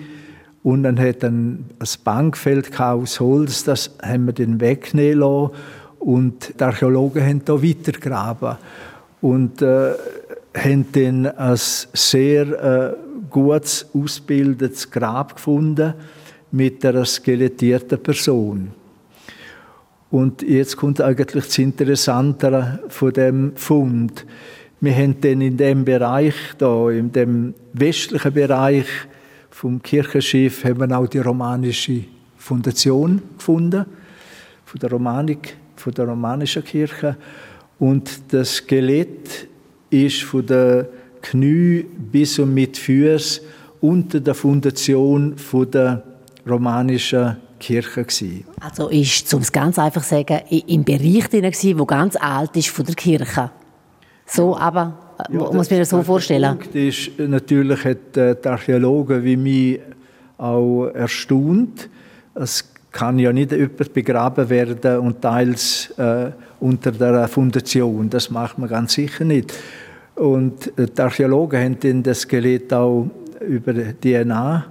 und 0.63 0.83
dann 0.83 1.01
hat 1.01 1.25
ein, 1.25 1.65
ein 1.79 1.89
Bankfeld 2.05 2.79
aus 2.79 3.21
Holz, 3.21 3.65
das 3.65 3.97
haben 4.03 4.27
wir 4.27 4.35
dann 4.35 4.61
wegnehmen 4.61 5.21
lassen 5.21 5.51
und 5.99 6.59
die 6.59 6.65
Archäologen 6.65 7.25
haben 7.25 7.45
da 7.45 7.63
weitergraben 7.63 8.57
und 9.21 9.63
äh, 9.63 9.93
haben 10.57 10.87
dann 10.93 11.27
ein 11.27 11.57
sehr 11.57 12.47
äh, 12.47 12.97
gut 13.29 13.87
ausgebildetes 13.95 14.91
Grab 14.91 15.37
gefunden 15.37 15.95
mit 16.51 16.85
einer 16.85 17.05
skelettierten 17.05 18.03
Person. 18.03 18.73
Und 20.11 20.43
jetzt 20.43 20.77
kommt 20.77 21.01
eigentlich 21.01 21.47
das 21.47 21.59
Interessante 21.59 22.81
von 22.89 23.13
dem 23.13 23.53
Fund. 23.55 24.27
Wir 24.81 24.95
haben 24.95 25.21
dann 25.21 25.41
in 25.41 25.57
dem 25.57 25.85
Bereich 25.85 26.35
da, 26.59 26.91
in 26.91 27.13
dem 27.13 27.55
westlichen 27.73 28.33
Bereich 28.33 28.87
vom 29.51 29.81
Kirchenschiff, 29.81 30.65
haben 30.65 30.81
wir 30.81 30.99
auch 30.99 31.07
die 31.07 31.19
romanische 31.19 32.05
Fundation 32.37 33.23
gefunden 33.37 33.85
von 34.65 34.81
der 34.81 34.91
Romanik, 34.91 35.57
von 35.77 35.93
der 35.93 36.07
romanischen 36.07 36.65
Kirche. 36.65 37.17
Und 37.81 38.33
das 38.33 38.57
Skelett 38.57 39.49
ist 39.89 40.23
von 40.23 40.47
der 40.47 40.89
Knie 41.23 41.85
bis 42.13 42.39
und 42.39 42.55
mit 42.55 42.77
Füßen 42.77 43.43
unter 43.81 44.21
der 44.21 44.35
Fundation 44.35 45.37
von 45.37 45.71
der 45.71 46.03
romanischen 46.49 47.37
Kirche 47.59 48.05
gewesen. 48.05 48.45
Also 48.61 48.89
ist, 48.89 49.33
um 49.35 49.41
es 49.41 49.51
ganz 49.51 49.79
einfach 49.79 50.03
zu 50.03 50.11
sagen, 50.11 50.41
im 50.49 50.85
Bereich 50.85 51.29
drin 51.29 51.79
wo 51.79 51.87
ganz 51.87 52.17
alt 52.17 52.57
ist 52.57 52.69
von 52.69 52.85
der 52.85 52.95
Kirche. 52.95 53.51
So, 54.27 54.57
aber 54.57 55.17
äh, 55.29 55.35
ja, 55.35 55.53
muss 55.53 55.71
man 55.71 55.81
das 55.81 55.89
so 55.91 56.03
vorstellen. 56.03 56.43
Der 56.43 56.51
Punkt 56.51 56.75
ist 56.75 57.19
natürlich 57.19 57.85
hat 57.85 58.17
äh, 58.17 58.37
die 58.37 58.49
Archäologen 58.49 59.25
wie 59.25 59.37
mich 59.37 59.81
auch 60.39 60.87
erstaunt. 60.87 61.89
Es 62.35 62.70
kann 62.91 63.19
ja 63.19 63.33
nicht 63.33 63.53
jemand 63.53 63.93
begraben 63.93 64.51
werden 64.51 64.99
und 64.99 65.23
teils 65.23 65.91
äh, 65.97 66.31
unter 66.59 66.93
der 66.93 67.29
Fundation. 67.29 68.11
Das 68.11 68.31
macht 68.31 68.59
man 68.59 68.69
ganz 68.69 68.95
sicher 68.95 69.25
nicht. 69.25 69.55
Und 70.17 70.73
die 70.77 71.01
Archäologen 71.01 71.63
haben 71.63 71.79
dann 71.81 72.03
das 72.03 72.21
Skelett 72.21 72.73
auch 72.73 73.09
über 73.41 73.73
DNA 73.73 74.67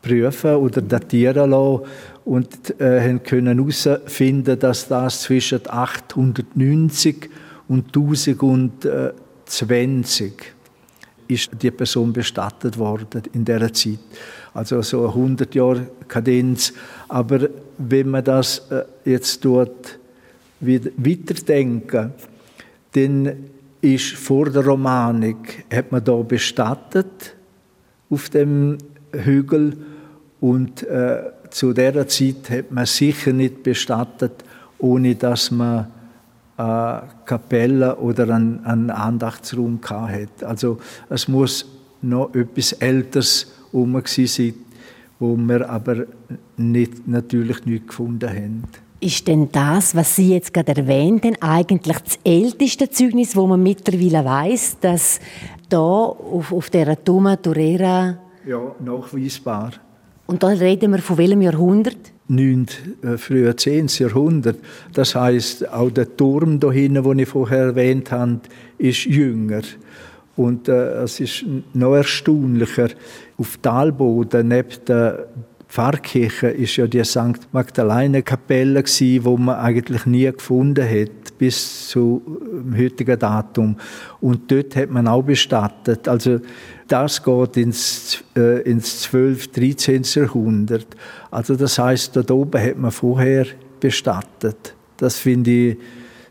prüfen 0.00 0.54
oder 0.54 0.80
datieren 0.82 1.50
lassen 1.50 1.82
und 2.24 2.80
äh, 2.80 3.00
haben 3.00 3.22
können 3.22 3.58
herausfinden, 3.58 4.58
dass 4.58 4.88
das 4.88 5.20
zwischen 5.22 5.60
890 5.68 7.30
und 7.68 7.86
1020 7.86 10.32
ist 11.28 11.50
die 11.60 11.72
Person 11.72 12.12
bestattet 12.12 12.78
worden 12.78 13.22
in 13.32 13.44
der 13.44 13.72
Zeit. 13.72 13.98
Also 14.56 14.80
so 14.80 15.06
100 15.08 15.54
Jahre 15.54 15.86
Kadenz. 16.08 16.72
Aber 17.08 17.50
wenn 17.76 18.08
man 18.08 18.24
das 18.24 18.70
äh, 18.70 18.84
jetzt 19.04 19.44
dort 19.44 19.98
weiterdenken, 20.60 22.12
dann 22.92 23.32
ist 23.82 24.14
vor 24.14 24.48
der 24.48 24.64
Romanik 24.64 25.66
hat 25.70 25.92
man 25.92 26.02
da 26.02 26.16
bestattet 26.22 27.34
auf 28.08 28.30
dem 28.30 28.78
Hügel 29.12 29.76
und 30.40 30.82
äh, 30.84 31.24
zu 31.50 31.74
der 31.74 32.08
Zeit 32.08 32.48
hat 32.48 32.72
man 32.72 32.86
sicher 32.86 33.34
nicht 33.34 33.62
bestattet, 33.62 34.42
ohne 34.78 35.16
dass 35.16 35.50
man 35.50 35.88
eine 36.56 37.02
Kapelle 37.26 37.96
oder 37.96 38.30
einen, 38.34 38.64
einen 38.64 38.90
Andachtsraum 38.90 39.80
hatte. 39.86 40.48
Also 40.48 40.78
es 41.10 41.28
muss 41.28 41.66
noch 42.00 42.34
etwas 42.34 42.72
Älteres 42.72 43.52
herum 43.76 44.02
sein, 44.04 44.54
wo 45.18 45.36
wir 45.36 45.70
aber 45.70 46.06
nicht, 46.56 47.06
natürlich 47.06 47.64
nicht 47.64 47.88
gefunden 47.88 48.28
haben. 48.28 48.64
Ist 49.00 49.28
denn 49.28 49.50
das, 49.52 49.94
was 49.94 50.16
Sie 50.16 50.32
jetzt 50.32 50.54
gerade 50.54 50.76
erwähnt 50.76 51.24
haben, 51.24 51.36
eigentlich 51.40 51.98
das 51.98 52.18
älteste 52.24 52.88
Zeugnis, 52.88 53.36
wo 53.36 53.46
man 53.46 53.62
mittlerweile 53.62 54.24
weiß, 54.24 54.78
dass 54.80 55.20
da 55.68 55.78
auf, 55.78 56.52
auf 56.52 56.70
der 56.70 57.02
Tuma 57.04 57.36
Torera 57.36 58.18
ja 58.46 58.74
nachweisbar 58.82 59.72
und 60.26 60.42
da 60.42 60.48
reden 60.48 60.92
wir 60.92 60.98
von 60.98 61.18
welchem 61.18 61.42
Jahrhundert? 61.42 61.96
9. 62.28 62.66
Äh, 63.02 63.16
früher 63.16 63.56
10. 63.56 63.86
Jahrhundert. 63.98 64.56
Das 64.92 65.14
heißt, 65.14 65.68
auch 65.72 65.90
der 65.90 66.16
Turm 66.16 66.58
da 66.58 66.72
hinten, 66.72 67.04
den 67.04 67.20
ich 67.20 67.28
vorher 67.28 67.66
erwähnt 67.66 68.10
habe, 68.10 68.40
ist 68.78 69.04
jünger. 69.04 69.62
Und 70.36 70.68
äh, 70.68 71.02
es 71.02 71.20
ist 71.20 71.44
noch 71.72 71.94
erstaunlicher. 71.94 72.88
Auf 73.38 73.56
Talboden, 73.58 74.48
neben 74.48 74.68
der 74.86 75.26
Pfarrkirche, 75.68 76.48
ist 76.48 76.76
ja 76.76 76.86
die 76.86 77.02
St. 77.04 77.48
Magdalene-Kapelle 77.52 78.84
wo 79.22 79.36
man 79.36 79.56
eigentlich 79.56 80.06
nie 80.06 80.30
gefunden 80.30 80.88
hat 80.88 81.38
bis 81.38 81.88
zum 81.88 82.22
heutigen 82.76 83.18
Datum. 83.18 83.76
Und 84.20 84.50
dort 84.50 84.76
hat 84.76 84.90
man 84.90 85.08
auch 85.08 85.22
bestattet. 85.22 86.08
Also 86.08 86.40
das 86.88 87.22
geht 87.22 87.56
ins, 87.56 88.22
äh, 88.36 88.62
ins 88.62 89.02
12., 89.02 89.48
13. 89.48 90.02
Jahrhundert. 90.14 90.86
Also 91.30 91.56
das 91.56 91.78
heißt, 91.78 92.16
dort 92.16 92.30
oben 92.30 92.62
hat 92.62 92.78
man 92.78 92.90
vorher 92.90 93.46
bestattet. 93.80 94.74
Das 94.96 95.18
finde 95.18 95.50
ich, 95.50 95.78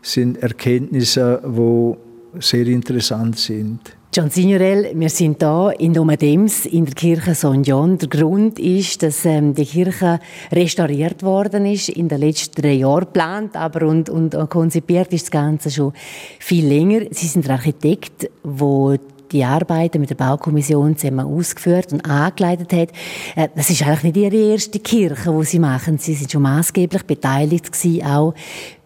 sind 0.02 0.38
Erkenntnisse, 0.38 1.40
die 1.44 2.40
sehr 2.40 2.66
interessant 2.66 3.38
sind. 3.38 3.95
John 4.14 4.30
Signorel, 4.30 4.92
wir 4.94 5.10
sind 5.10 5.42
da 5.42 5.70
in 5.70 5.92
Domadems 5.92 6.64
in 6.64 6.86
der 6.86 6.94
Kirche 6.94 7.34
St. 7.34 7.64
John. 7.64 7.98
Der 7.98 8.08
Grund 8.08 8.58
ist, 8.58 9.02
dass 9.02 9.26
ähm, 9.26 9.54
die 9.54 9.66
Kirche 9.66 10.20
restauriert 10.50 11.22
worden 11.22 11.66
ist, 11.66 11.90
in 11.90 12.08
den 12.08 12.20
letzten 12.20 12.62
drei 12.62 12.72
Jahren 12.72 13.04
geplant, 13.04 13.56
aber 13.56 13.86
und, 13.86 14.08
und 14.08 14.34
konzipiert 14.48 15.12
ist 15.12 15.24
das 15.24 15.30
Ganze 15.30 15.70
schon 15.70 15.92
viel 16.38 16.66
länger. 16.66 17.02
Sie 17.10 17.26
sind 17.26 17.46
der 17.46 17.56
Architekt, 17.56 18.30
der 18.42 18.98
die 19.32 19.44
Arbeiten 19.44 20.00
mit 20.00 20.08
der 20.08 20.14
Baukommission 20.14 20.96
zusammen 20.96 21.26
ausgeführt 21.26 21.92
und 21.92 22.08
angeleitet 22.08 22.72
hat. 22.72 22.88
Äh, 23.34 23.48
das 23.54 23.68
ist 23.68 23.82
eigentlich 23.82 24.14
nicht 24.14 24.16
ihre 24.16 24.52
erste 24.52 24.78
Kirche, 24.78 25.34
wo 25.34 25.42
sie 25.42 25.58
machen. 25.58 25.98
Sie 25.98 26.14
sind 26.14 26.32
schon 26.32 26.42
maßgeblich 26.42 27.02
beteiligt 27.02 27.70
gewesen, 27.70 28.06
auch 28.06 28.34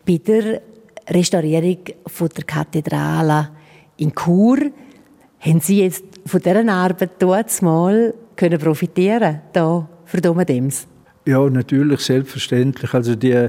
bei 0.04 0.18
der 0.18 0.62
Restaurierung 1.08 1.78
von 2.06 2.28
der 2.36 2.44
Kathedrale 2.44 3.50
in 3.96 4.12
Chur. 4.12 4.58
Haben 5.40 5.60
Sie 5.60 5.80
jetzt 5.80 6.04
von 6.26 6.40
dieser 6.40 6.68
Arbeit 6.68 7.12
dort 7.18 7.62
mal 7.62 8.12
können 8.36 8.58
profitieren 8.58 9.40
da 9.54 9.88
für 10.04 10.20
Domadems? 10.20 10.86
Ja, 11.26 11.48
natürlich, 11.48 12.00
selbstverständlich. 12.00 12.92
Also 12.92 13.14
die 13.14 13.48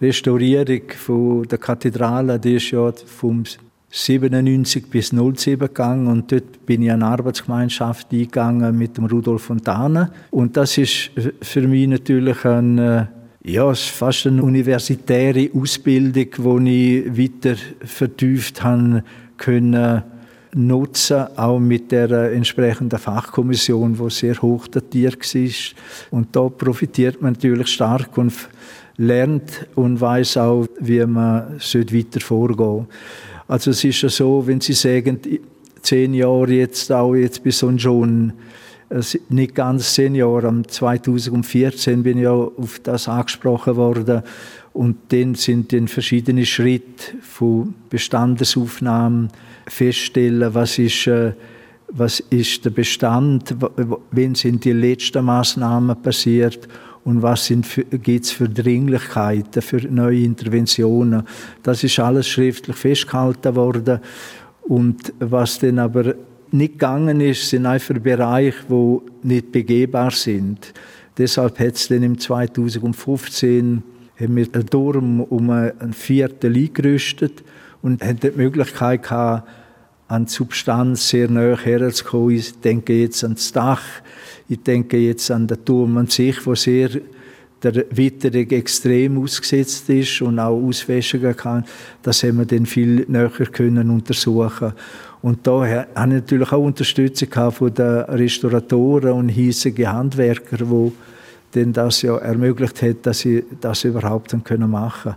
Restaurierung 0.00 0.82
von 0.96 1.44
der 1.44 1.58
Kathedrale, 1.58 2.40
die 2.40 2.56
ist 2.56 2.72
ja 2.72 2.92
vom 3.06 3.44
97 3.90 4.90
bis 4.90 5.08
07 5.10 5.58
gegangen 5.58 6.08
und 6.08 6.30
dort 6.32 6.66
bin 6.66 6.82
ich 6.82 6.88
in 6.88 6.94
eine 6.94 7.06
Arbeitsgemeinschaft 7.06 8.12
eingegangen 8.12 8.76
mit 8.76 8.96
dem 8.96 9.06
Rudolf 9.06 9.42
Fontana 9.42 10.10
und 10.30 10.56
das 10.56 10.76
ist 10.76 11.10
für 11.40 11.62
mich 11.62 11.88
natürlich 11.88 12.44
ein 12.44 12.78
äh, 12.78 13.06
ja, 13.44 13.72
fast 13.72 14.26
eine 14.26 14.42
universitäre 14.42 15.48
Ausbildung, 15.54 16.66
die 16.66 16.98
ich 16.98 17.44
weiter 17.44 17.56
vertieft 17.84 18.62
haben 18.62 19.02
können 19.38 20.02
nutzen, 20.54 21.26
auch 21.36 21.58
mit 21.58 21.92
der 21.92 22.32
entsprechenden 22.32 22.98
Fachkommission, 22.98 23.96
die 23.96 24.10
sehr 24.10 24.40
hoch 24.40 24.66
datiert 24.68 25.18
war. 25.34 26.18
Und 26.18 26.34
da 26.34 26.48
profitiert 26.48 27.20
man 27.20 27.34
natürlich 27.34 27.68
stark 27.68 28.16
und 28.18 28.32
lernt 28.96 29.66
und 29.74 30.00
weiß 30.00 30.36
auch, 30.38 30.66
wie 30.80 31.04
man 31.06 31.58
weiter 31.58 32.20
vorgehen. 32.20 32.86
Also 33.46 33.70
es 33.70 33.84
ist 33.84 34.02
ja 34.02 34.08
so, 34.08 34.46
wenn 34.46 34.60
Sie 34.60 34.74
sagen, 34.74 35.20
zehn 35.82 36.14
Jahre 36.14 36.52
jetzt 36.52 36.92
auch 36.92 37.14
jetzt 37.14 37.42
bis 37.42 37.62
und 37.62 37.80
schon, 37.80 38.32
nicht 39.28 39.54
ganz 39.54 39.94
zehn 39.94 40.14
Jahre, 40.14 40.48
am 40.48 40.66
2014 40.66 42.02
bin 42.02 42.18
ich 42.18 42.24
ja 42.24 42.32
auf 42.32 42.80
das 42.82 43.08
angesprochen 43.08 43.76
worden 43.76 44.22
und 44.78 44.96
dann 45.08 45.34
sind 45.34 45.72
dann 45.72 45.88
verschiedene 45.88 46.46
Schritte 46.46 47.16
von 47.20 47.74
Bestandesaufnahmen 47.90 49.28
feststellen, 49.66 50.54
was 50.54 50.78
ist, 50.78 51.08
äh, 51.08 51.32
was 51.88 52.20
ist 52.20 52.64
der 52.64 52.70
Bestand, 52.70 53.56
wann 53.58 54.36
sind 54.36 54.64
die 54.64 54.70
letzten 54.70 55.24
Maßnahmen 55.24 56.00
passiert 56.00 56.68
und 57.02 57.22
was 57.22 57.48
gibt 57.48 58.24
es 58.24 58.30
für 58.30 58.48
Dringlichkeiten, 58.48 59.62
für 59.62 59.78
neue 59.78 60.20
Interventionen. 60.20 61.24
Das 61.64 61.82
ist 61.82 61.98
alles 61.98 62.28
schriftlich 62.28 62.76
festgehalten 62.76 63.56
worden. 63.56 63.98
Und 64.62 65.12
was 65.18 65.58
dann 65.58 65.80
aber 65.80 66.14
nicht 66.52 66.74
gegangen 66.74 67.20
ist, 67.20 67.48
sind 67.48 67.66
einfach 67.66 67.98
Bereiche, 67.98 68.62
die 68.70 68.98
nicht 69.24 69.50
begehbar 69.50 70.12
sind. 70.12 70.72
Deshalb 71.16 71.58
hat 71.58 71.74
es 71.74 71.88
dann 71.88 72.04
im 72.04 72.16
2015 72.16 73.82
haben 74.20 74.36
wir 74.36 74.46
einen 74.52 74.66
Turm 74.66 75.20
um 75.20 75.50
ein 75.50 75.92
Viertel 75.92 76.56
eingerüstet 76.56 77.44
und 77.82 78.02
haben 78.02 78.20
die 78.20 78.30
Möglichkeit 78.30 79.04
gehabt, 79.04 79.48
an 80.08 80.24
die 80.24 80.32
Substanz 80.32 81.08
sehr 81.08 81.30
nahe 81.30 81.56
herzukommen. 81.56 82.36
Ich 82.36 82.58
denke 82.60 82.94
jetzt 82.94 83.22
an 83.22 83.34
das 83.34 83.52
Dach, 83.52 83.82
ich 84.48 84.62
denke 84.62 84.96
jetzt 84.96 85.30
an 85.30 85.46
den 85.46 85.64
Turm 85.64 85.98
an 85.98 86.06
sich, 86.06 86.44
wo 86.46 86.54
sehr 86.54 86.90
der 87.62 87.84
Witterung 87.90 88.50
extrem 88.50 89.22
ausgesetzt 89.22 89.90
ist 89.90 90.22
und 90.22 90.38
auch 90.38 90.62
Auswäschungen 90.62 91.36
kann. 91.36 91.64
Das 92.02 92.22
haben 92.22 92.38
wir 92.38 92.46
dann 92.46 92.66
viel 92.66 93.04
näher 93.08 93.30
können 93.30 93.90
untersuchen. 93.90 94.72
Und 95.20 95.46
da 95.46 95.66
ich 95.66 95.86
natürlich 95.94 96.52
auch 96.52 96.62
Unterstützung 96.62 97.52
von 97.52 97.74
den 97.74 98.00
Restauratoren 98.02 99.12
und 99.12 99.28
hiesigen 99.28 99.92
Handwerker, 99.92 100.58
die 100.58 100.92
denn 101.54 101.72
das 101.72 102.02
ja 102.02 102.16
ermöglicht 102.18 102.82
hat, 102.82 103.06
dass 103.06 103.20
sie 103.20 103.44
das 103.60 103.84
überhaupt 103.84 104.32
machen 104.32 104.44
können. 104.44 105.14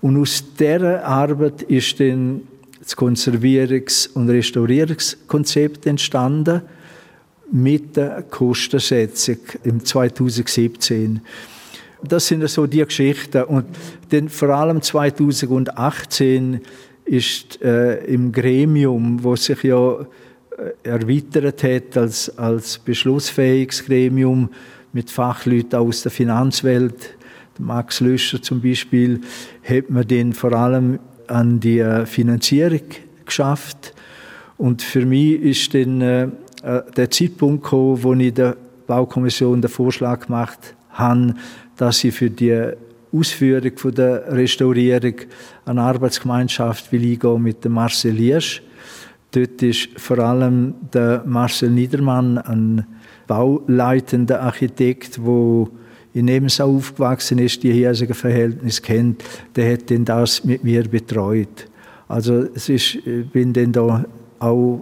Und 0.00 0.20
aus 0.20 0.44
dieser 0.58 1.04
Arbeit 1.04 1.62
ist 1.62 2.00
dann 2.00 2.42
das 2.80 2.96
Konservierungs- 2.96 4.12
und 4.14 4.30
Restaurierungskonzept 4.30 5.86
entstanden 5.86 6.62
mit 7.50 7.96
der 7.96 8.22
Kostensetzung 8.22 9.38
im 9.64 9.84
2017. 9.84 11.20
Das 12.02 12.26
sind 12.26 12.48
so 12.48 12.66
die 12.66 12.84
Geschichten. 12.84 13.42
Und 13.44 13.66
dann 14.10 14.28
vor 14.28 14.50
allem 14.50 14.80
2018 14.80 16.60
ist 17.04 17.60
äh, 17.62 18.04
im 18.04 18.32
Gremium, 18.32 19.22
wo 19.22 19.34
sich 19.34 19.62
ja 19.64 20.00
äh, 20.00 20.06
erweitert 20.82 21.62
hat 21.62 21.96
als, 21.96 22.38
als 22.38 22.78
beschlussfähiges 22.78 23.84
Gremium 23.84 24.50
mit 24.92 25.10
Fachleuten 25.10 25.78
aus 25.78 26.02
der 26.02 26.10
Finanzwelt, 26.10 27.16
Max 27.58 28.00
Löscher 28.00 28.40
zum 28.40 28.60
Beispiel, 28.60 29.20
hat 29.68 29.90
man 29.90 30.06
den 30.06 30.32
vor 30.32 30.52
allem 30.52 31.00
an 31.26 31.60
die 31.60 31.80
äh, 31.80 32.06
Finanzierung 32.06 32.82
geschafft. 33.26 33.94
Und 34.56 34.82
für 34.82 35.04
mich 35.04 35.40
ist 35.42 35.74
dann 35.74 36.00
äh, 36.00 36.28
äh, 36.62 36.82
der 36.96 37.10
Zeitpunkt 37.10 37.64
gekommen, 37.64 38.02
wo 38.02 38.14
ich 38.14 38.34
der 38.34 38.56
Baukommission 38.86 39.60
den 39.60 39.70
Vorschlag 39.70 40.26
gemacht 40.26 40.74
habe, 40.90 41.34
dass 41.76 42.02
ich 42.04 42.14
für 42.14 42.30
die 42.30 42.72
Ausführung 43.12 43.76
von 43.76 43.94
der 43.94 44.32
Restaurierung 44.32 45.14
eine 45.64 45.82
Arbeitsgemeinschaft 45.82 46.92
will 46.92 47.12
eingehen 47.12 47.42
mit 47.42 47.64
dem 47.64 47.72
Marcel 47.72 48.12
Liesch. 48.12 48.62
Dort 49.30 49.62
ist 49.62 49.88
vor 49.96 50.18
allem 50.18 50.74
der 50.92 51.22
Marcel 51.26 51.70
Niedermann 51.70 52.38
ein 52.38 52.86
bauleitender 53.28 54.42
Architekt, 54.42 55.18
der 55.18 55.68
in 56.14 56.24
Nebensau 56.24 56.76
aufgewachsen 56.76 57.38
ist, 57.38 57.62
die 57.62 57.72
hiesigen 57.72 58.14
Verhältnisse 58.14 58.82
kennt, 58.82 59.22
der 59.54 59.74
hat 59.74 59.90
denn 59.90 60.04
das 60.04 60.44
mit 60.44 60.64
mir 60.64 60.82
betreut. 60.88 61.68
Also 62.08 62.46
es 62.54 62.68
ist, 62.68 62.96
ich 62.96 63.30
bin 63.30 63.52
dann 63.52 63.72
da 63.72 64.04
auch 64.40 64.80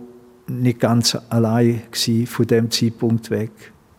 nicht 0.49 0.81
ganz 0.81 1.19
allein 1.29 1.83
von 2.27 2.47
dem 2.47 2.71
Zeitpunkt 2.71 3.31
weg. 3.31 3.51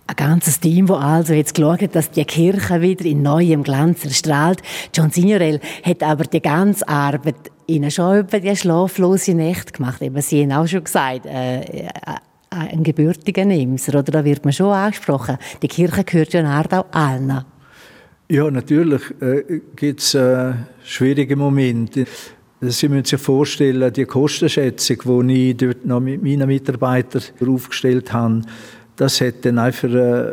Ein 0.10 0.16
ganzes 0.16 0.62
Team, 0.62 0.88
das 0.88 1.02
also 1.02 1.34
jetzt 1.34 1.54
geschaut 1.54 1.82
hat, 1.82 1.94
dass 1.94 2.10
die 2.10 2.24
Kirche 2.24 2.82
wieder 2.82 3.04
in 3.04 3.22
neuem 3.22 3.64
Glanz 3.64 4.06
erstrahlt. 4.06 4.62
John 4.96 5.12
Signorel 5.12 5.60
hat 5.84 6.02
aber 6.02 6.24
die 6.24 6.42
ganze 6.42 6.88
Arbeit 6.88 7.36
Ihnen 7.68 7.92
schon 7.92 8.20
über 8.20 8.40
die 8.40 8.56
schlaflose 8.56 9.34
Nacht 9.34 9.74
gemacht. 9.74 10.02
Eben, 10.02 10.22
Sie 10.22 10.44
haben 10.44 10.54
auch 10.54 10.68
schon 10.68 10.86
gesagt, 10.86 11.26
äh, 11.26 11.60
äh 11.60 11.90
ein 12.60 12.84
gebürtiger 12.84 13.46
Nimser, 13.46 14.00
oder 14.00 14.12
da 14.12 14.26
wird 14.26 14.44
man 14.44 14.54
schon 14.54 14.74
angesprochen. 14.74 15.38
Die 15.62 15.68
Kirche 15.68 16.04
gehört 16.04 16.34
ja 16.34 16.42
nach 16.42 16.72
auch 16.72 16.86
allen. 16.92 17.44
Ja, 18.30 18.52
natürlich 18.52 19.02
äh, 19.22 19.62
gibt 19.76 20.02
es 20.02 20.14
äh, 20.14 20.54
schwierige 20.84 21.36
Momente. 21.36 22.06
Sie 22.60 22.90
müssen 22.90 23.06
sich 23.06 23.22
vorstellen, 23.22 23.94
die 23.94 24.06
Kostenschätzung, 24.06 25.28
die 25.28 25.52
ich 25.52 25.58
dort 25.58 25.86
noch 25.86 26.02
mit 26.02 26.22
meinen 26.22 26.48
Mitarbeitern 26.48 27.22
aufgestellt 27.48 28.12
habe, 28.12 28.42
das 28.98 29.22
hat 29.22 29.46
dann 29.46 29.60
einfach 29.60 29.94
äh, 29.94 30.24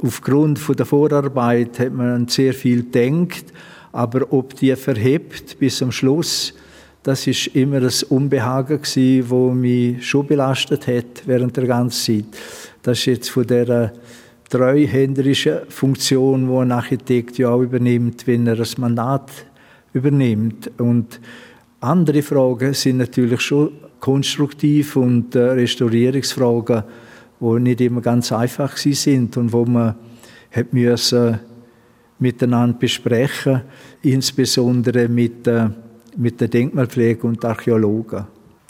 aufgrund 0.00 0.60
der 0.78 0.86
Vorarbeit 0.86 1.78
hat 1.80 1.92
man 1.92 2.28
sehr 2.28 2.54
viel 2.54 2.84
gedacht, 2.84 3.46
aber 3.90 4.32
ob 4.32 4.54
die 4.54 4.74
verhebt 4.76 5.58
bis 5.58 5.78
zum 5.78 5.92
Schluss, 5.92 6.54
das 7.02 7.26
ist 7.26 7.48
immer 7.48 7.78
ein 7.78 7.90
Unbehagen 8.10 8.80
gewesen, 8.80 9.28
wo 9.28 9.50
mich 9.50 10.06
schon 10.06 10.26
belastet 10.26 10.86
hat 10.86 11.22
während 11.26 11.56
der 11.56 11.66
ganzen 11.66 12.22
Zeit. 12.22 12.40
Das 12.82 12.98
ist 12.98 13.06
jetzt 13.06 13.30
von 13.30 13.46
der 13.46 13.92
treuhänderischen 14.48 15.60
Funktion, 15.68 16.48
die 16.48 16.54
ein 16.54 16.72
Architekt 16.72 17.38
ja 17.38 17.48
auch 17.48 17.62
übernimmt, 17.62 18.26
wenn 18.26 18.46
er 18.46 18.56
das 18.56 18.78
Mandat 18.78 19.30
übernimmt. 19.92 20.70
Und 20.78 21.20
andere 21.80 22.22
Fragen 22.22 22.74
sind 22.74 22.98
natürlich 22.98 23.40
schon 23.40 23.72
konstruktiv 23.98 24.96
und 24.96 25.34
äh, 25.34 25.40
Restaurierungsfragen, 25.40 26.82
die 27.40 27.60
nicht 27.60 27.80
immer 27.80 28.00
ganz 28.00 28.30
einfach 28.30 28.76
sind 28.76 29.36
und 29.36 29.52
wo 29.52 29.64
man 29.64 29.94
hat 30.50 30.72
müssen 30.72 31.40
miteinander 32.18 32.78
besprechen, 32.78 33.62
insbesondere 34.02 35.08
mit 35.08 35.46
äh, 35.46 35.70
mit 36.16 36.40
der 36.40 36.48
Denkmalpflege 36.48 37.26
und 37.26 37.44
Archäologen. 37.44 38.26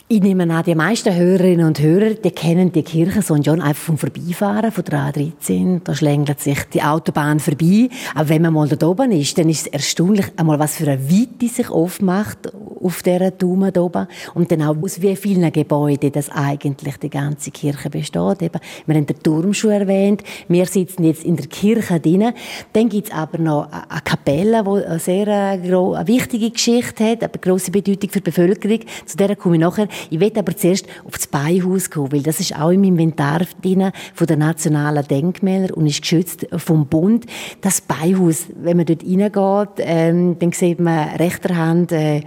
Ich 0.09 0.21
nehme 0.21 0.53
an, 0.53 0.63
die 0.63 0.75
meisten 0.75 1.15
Hörerinnen 1.15 1.67
und 1.67 1.81
Hörer, 1.81 2.13
die 2.15 2.33
kennen 2.33 2.71
die 2.71 2.83
Kirche 2.83 3.23
St. 3.23 3.39
John 3.43 3.63
einfach 3.63 3.83
vom 3.83 3.97
Vorbeifahren 3.97 4.71
von 4.71 4.85
der 4.85 5.11
A13. 5.11 5.81
Da 5.83 5.95
schlängelt 5.95 6.39
sich 6.39 6.65
die 6.65 6.83
Autobahn 6.83 7.41
vorbei. 7.41 7.89
Aber 8.15 8.29
wenn 8.29 8.43
man 8.43 8.53
mal 8.53 8.69
da 8.69 8.87
oben 8.87 9.11
ist, 9.13 9.39
dann 9.39 9.49
ist 9.49 9.69
es 9.69 9.73
erstaunlich, 9.73 10.27
einmal 10.37 10.59
was 10.59 10.77
für 10.77 10.91
eine 10.91 11.11
Weite 11.11 11.49
sich 11.49 11.71
aufmacht 11.71 12.53
auf 12.83 13.03
dieser 13.03 13.31
Daumen 13.31 13.73
da 13.73 13.81
oben. 13.83 14.07
Und 14.35 14.51
dann 14.51 14.63
auch 14.63 14.77
aus 14.83 15.01
wie 15.01 15.17
vielen 15.17 15.51
Gebäuden 15.53 16.13
das 16.13 16.31
eigentlich 16.31 16.97
die 16.97 17.11
ganze 17.11 17.51
Kirche 17.51 17.91
besteht. 17.91 18.43
Eben, 18.43 18.61
wir 18.87 18.95
haben 18.95 19.07
den 19.07 19.23
Turm 19.23 19.55
schon 19.55 19.71
erwähnt. 19.71 20.23
Wir 20.49 20.67
sitzen 20.67 21.05
jetzt 21.05 21.25
in 21.25 21.37
der 21.37 21.47
Kirche 21.47 22.01
drinnen. 22.01 22.35
Dann 22.73 22.89
gibt 22.89 23.09
es 23.09 23.15
aber 23.15 23.39
noch 23.39 23.69
eine 23.71 24.01
Kapelle, 24.05 24.65
die 24.65 24.87
eine 24.87 24.99
sehr 24.99 25.27
äh, 25.27 25.59
eine 25.63 26.07
wichtige 26.07 26.51
Geschichte 26.51 27.05
hat, 27.05 27.23
eine 27.23 27.33
grosse 27.41 27.71
Bedeutung 27.71 28.11
für 28.11 28.21
die 28.21 28.31
Bevölkerung. 28.31 28.81
Zu 29.07 29.17
der 29.17 29.37
komme 29.37 29.57
ich 29.57 29.61
nachher. 29.61 29.89
Ich 30.11 30.21
will 30.21 30.33
aber 30.37 30.57
zuerst 30.57 30.87
auf 31.05 31.17
das 31.17 31.27
Beihaus 31.27 31.91
kommen, 31.91 32.13
weil 32.13 32.23
das 32.23 32.41
ist 32.41 32.59
auch 32.59 32.71
im 32.71 32.85
Inventar 32.85 33.43
drin 33.63 33.91
von 34.15 34.27
der 34.27 34.37
nationalen 34.37 35.07
Denkmäler 35.07 35.77
und 35.77 35.87
ist 35.87 36.03
geschützt 36.03 36.47
vom 36.57 36.87
Bund. 36.87 37.27
Das 37.61 37.81
Beihaus, 37.81 38.47
wenn 38.57 38.77
man 38.77 38.87
dort 38.87 39.05
reingeht, 39.05 39.85
ähm, 39.85 40.39
dann 40.39 40.53
sieht 40.53 40.81
man 40.81 41.17
rechter 41.17 41.57
Hand 41.57 41.93
äh, 41.93 42.23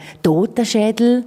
Totenschädel, 0.45 1.25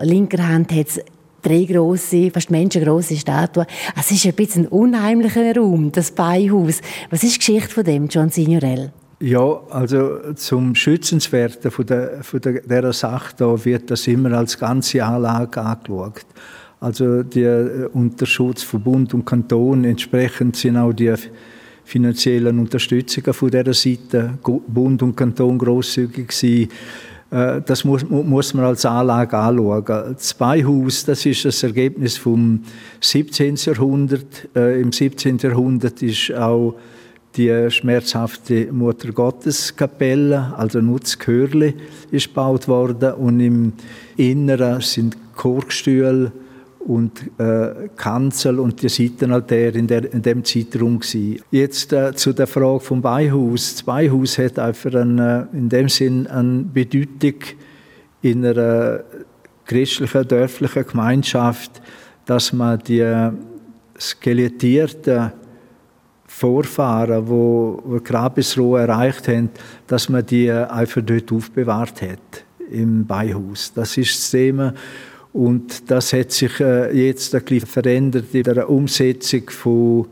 linker 0.00 0.46
Hand 0.46 0.72
hat 0.72 0.86
es 0.86 1.00
drei 1.42 1.64
grosse, 1.64 2.30
fast 2.30 2.50
menschengroße 2.50 3.16
Statuen. 3.16 3.66
Es 3.98 4.10
ist 4.10 4.26
ein 4.26 4.34
bisschen 4.34 4.66
ein 4.66 4.68
unheimlicher 4.68 5.56
Raum, 5.56 5.90
das 5.90 6.12
Beihaus. 6.12 6.80
Was 7.10 7.24
ist 7.24 7.34
die 7.34 7.38
Geschichte 7.38 7.74
von 7.74 7.84
dem, 7.84 8.06
John 8.06 8.30
Signorell? 8.30 8.92
Ja, 9.18 9.60
also 9.70 10.32
zum 10.34 10.74
Schützenswerten 10.74 11.70
von, 11.70 11.84
der, 11.84 12.22
von 12.22 12.40
der, 12.40 12.60
dieser 12.62 12.92
Sache 12.92 13.34
da 13.36 13.64
wird 13.64 13.90
das 13.90 14.06
immer 14.06 14.32
als 14.32 14.58
ganze 14.58 15.04
Anlage 15.04 15.60
angeschaut. 15.60 16.26
Also 16.78 17.22
der 17.22 17.60
äh, 17.60 17.86
Unterschutz 17.92 18.62
von 18.62 18.82
Bund 18.82 19.12
und 19.12 19.26
Kanton, 19.26 19.84
entsprechend 19.84 20.56
sind 20.56 20.78
auch 20.78 20.92
die 20.92 21.12
finanziellen 21.84 22.58
Unterstützungen 22.58 23.34
von 23.34 23.50
dieser 23.50 23.74
Seite, 23.74 24.38
Bund 24.68 25.02
und 25.02 25.16
Kanton 25.16 25.58
grosszügig 25.58 26.28
gewesen. 26.28 26.68
Äh, 27.30 27.60
das 27.64 27.84
muss, 27.84 28.08
muss 28.08 28.54
man 28.54 28.64
als 28.64 28.84
Anlage 28.84 29.36
anschauen. 29.36 29.84
Das 30.14 30.34
Beihaus, 30.34 31.04
das 31.04 31.24
ist 31.26 31.44
das 31.44 31.62
Ergebnis 31.62 32.16
vom 32.16 32.64
17. 33.00 33.56
Jahrhundert. 33.56 34.48
Äh, 34.54 34.80
Im 34.80 34.92
17. 34.92 35.38
Jahrhundert 35.38 36.02
ist 36.02 36.32
auch 36.34 36.74
die 37.36 37.70
schmerzhafte 37.70 38.72
Mutter 38.72 39.12
Gottes 39.12 39.76
Kapelle, 39.76 40.52
also 40.56 40.80
Nutzkörle, 40.80 41.74
ist 42.10 42.28
gebaut 42.28 42.66
worden 42.66 43.14
und 43.14 43.38
im 43.38 43.72
Inneren 44.16 44.80
sind 44.80 45.16
Chorgestühle 45.36 46.32
und 46.80 47.30
äh, 47.38 47.88
Kanzel 47.96 48.58
und 48.58 48.82
die 48.82 48.88
Seitenaltäre 48.88 49.78
in, 49.78 49.86
der, 49.86 50.12
in 50.12 50.22
dem 50.22 50.44
Zeitraum 50.44 50.98
gewesen. 50.98 51.42
Jetzt 51.50 51.92
äh, 51.92 52.14
zu 52.14 52.32
der 52.32 52.46
Frage 52.46 52.80
vom 52.80 53.02
Beihaus. 53.02 53.74
Das 53.74 53.82
Beihaus 53.82 54.38
hat 54.38 54.58
einfach 54.58 54.94
eine, 54.94 55.48
in 55.52 55.68
dem 55.68 55.88
Sinn 55.88 56.26
eine 56.26 56.64
Bedeutung 56.64 57.34
in 58.22 58.44
einer 58.44 59.00
christlichen, 59.66 60.26
dörflichen 60.26 60.86
Gemeinschaft, 60.86 61.82
dass 62.26 62.52
man 62.52 62.78
die 62.78 63.00
äh, 63.00 63.30
skelettierten 63.98 65.32
Vorfahren, 66.26 67.28
wo, 67.28 67.82
wo 67.84 68.00
Grabesruhe 68.00 68.80
erreicht 68.80 69.28
haben, 69.28 69.50
dass 69.86 70.08
man 70.08 70.24
die 70.24 70.50
einfach 70.50 71.02
dort 71.04 71.30
aufbewahrt 71.30 72.00
hat 72.02 72.44
im 72.70 73.04
Beihaus. 73.04 73.72
Das 73.74 73.96
ist 73.96 74.16
das 74.16 74.30
Thema. 74.30 74.72
Und 75.32 75.90
das 75.90 76.12
hat 76.12 76.32
sich 76.32 76.58
äh, 76.60 77.06
jetzt 77.06 77.34
ein 77.34 77.42
bisschen 77.42 77.66
verändert 77.66 78.34
in 78.34 78.42
der 78.42 78.68
Umsetzung 78.68 79.48
von 79.48 80.06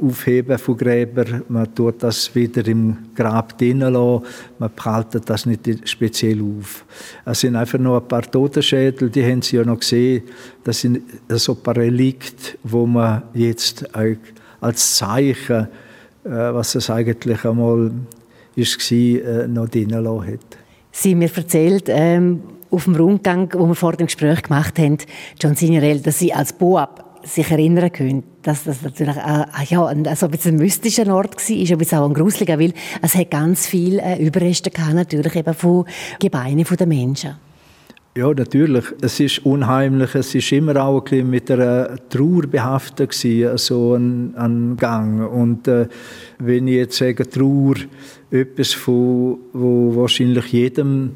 Aufheben 0.00 0.58
von 0.58 0.76
Gräbern. 0.76 1.42
Man 1.48 1.74
tut 1.74 2.02
das 2.02 2.34
wieder 2.34 2.66
im 2.66 2.96
Grab 3.14 3.56
drinnen. 3.56 3.92
Man 3.92 4.70
behaltet 4.74 5.30
das 5.30 5.46
nicht 5.46 5.88
speziell 5.88 6.42
auf. 6.42 6.84
Es 7.24 7.40
sind 7.40 7.56
einfach 7.56 7.78
noch 7.78 8.00
ein 8.00 8.06
paar 8.06 8.22
Totenschädel, 8.22 9.08
die 9.08 9.24
haben 9.24 9.42
Sie 9.42 9.56
ja 9.56 9.64
noch 9.64 9.80
gesehen. 9.80 10.24
Das 10.62 10.80
sind 10.80 11.02
so 11.28 11.52
ein 11.52 11.62
paar 11.62 11.76
Relikte, 11.76 12.58
wo 12.64 12.86
man 12.86 13.22
jetzt 13.32 13.86
als 14.60 14.96
Zeichen, 14.96 15.68
äh, 16.24 16.30
was 16.30 16.74
es 16.74 16.90
eigentlich 16.90 17.44
einmal 17.44 17.90
war, 17.90 18.92
äh, 18.92 19.48
noch 19.48 19.68
drinnen 19.68 20.26
hat. 20.26 20.58
Sie 20.90 21.12
haben 21.12 21.18
mir 21.18 21.30
erzählt, 21.34 21.84
ähm, 21.88 22.42
auf 22.70 22.84
dem 22.84 22.96
Rundgang, 22.96 23.52
wo 23.54 23.66
wir 23.66 23.74
vor 23.74 23.92
dem 23.92 24.06
Gespräch 24.06 24.42
gemacht 24.42 24.78
haben, 24.78 24.98
John 25.40 25.54
Signorel, 25.54 26.00
dass 26.00 26.18
Sie 26.18 26.32
als 26.32 26.52
Boab 26.52 27.08
sich 27.24 27.50
erinnern 27.50 27.92
können, 27.92 28.22
dass 28.42 28.64
das 28.64 28.82
natürlich 28.82 29.16
äh, 29.16 29.44
ja, 29.68 29.86
ein, 29.86 30.06
also 30.06 30.26
ein, 30.26 30.38
ein 30.44 30.56
mystischer 30.56 31.12
Ort 31.14 31.36
war, 31.36 31.56
ist 31.56 31.72
aber 31.72 32.02
auch 32.04 32.08
ein 32.08 32.14
gruseliger, 32.14 32.58
weil 32.58 32.72
es 33.02 33.14
hat 33.14 33.30
ganz 33.30 33.66
viele 33.66 34.00
äh, 34.00 34.24
Überreste 34.24 34.70
gehabt, 34.70 34.94
natürlich 34.94 35.34
eben 35.36 35.54
von 35.54 35.84
Gebeinen 36.20 36.64
der 36.64 36.86
Menschen. 36.86 37.36
Ja, 38.16 38.32
natürlich. 38.34 38.84
Es 39.00 39.20
ist 39.20 39.46
unheimlich. 39.46 40.14
Es 40.16 40.34
ist 40.34 40.50
immer 40.50 40.74
auch 40.82 41.04
ein 41.12 41.30
mit 41.30 41.48
einer 41.52 41.96
Trauer 42.08 42.48
behaftet 42.48 43.12
so 43.12 43.94
ein, 43.94 44.34
ein 44.34 44.76
Gang. 44.76 45.30
Und 45.30 45.68
äh, 45.68 45.86
wenn 46.40 46.66
ich 46.66 46.74
jetzt 46.74 46.96
sage 46.96 47.28
Trauer, 47.28 47.76
etwas 48.30 48.72
von, 48.72 49.38
wo 49.52 49.94
wahrscheinlich 49.94 50.46
jedem, 50.46 51.12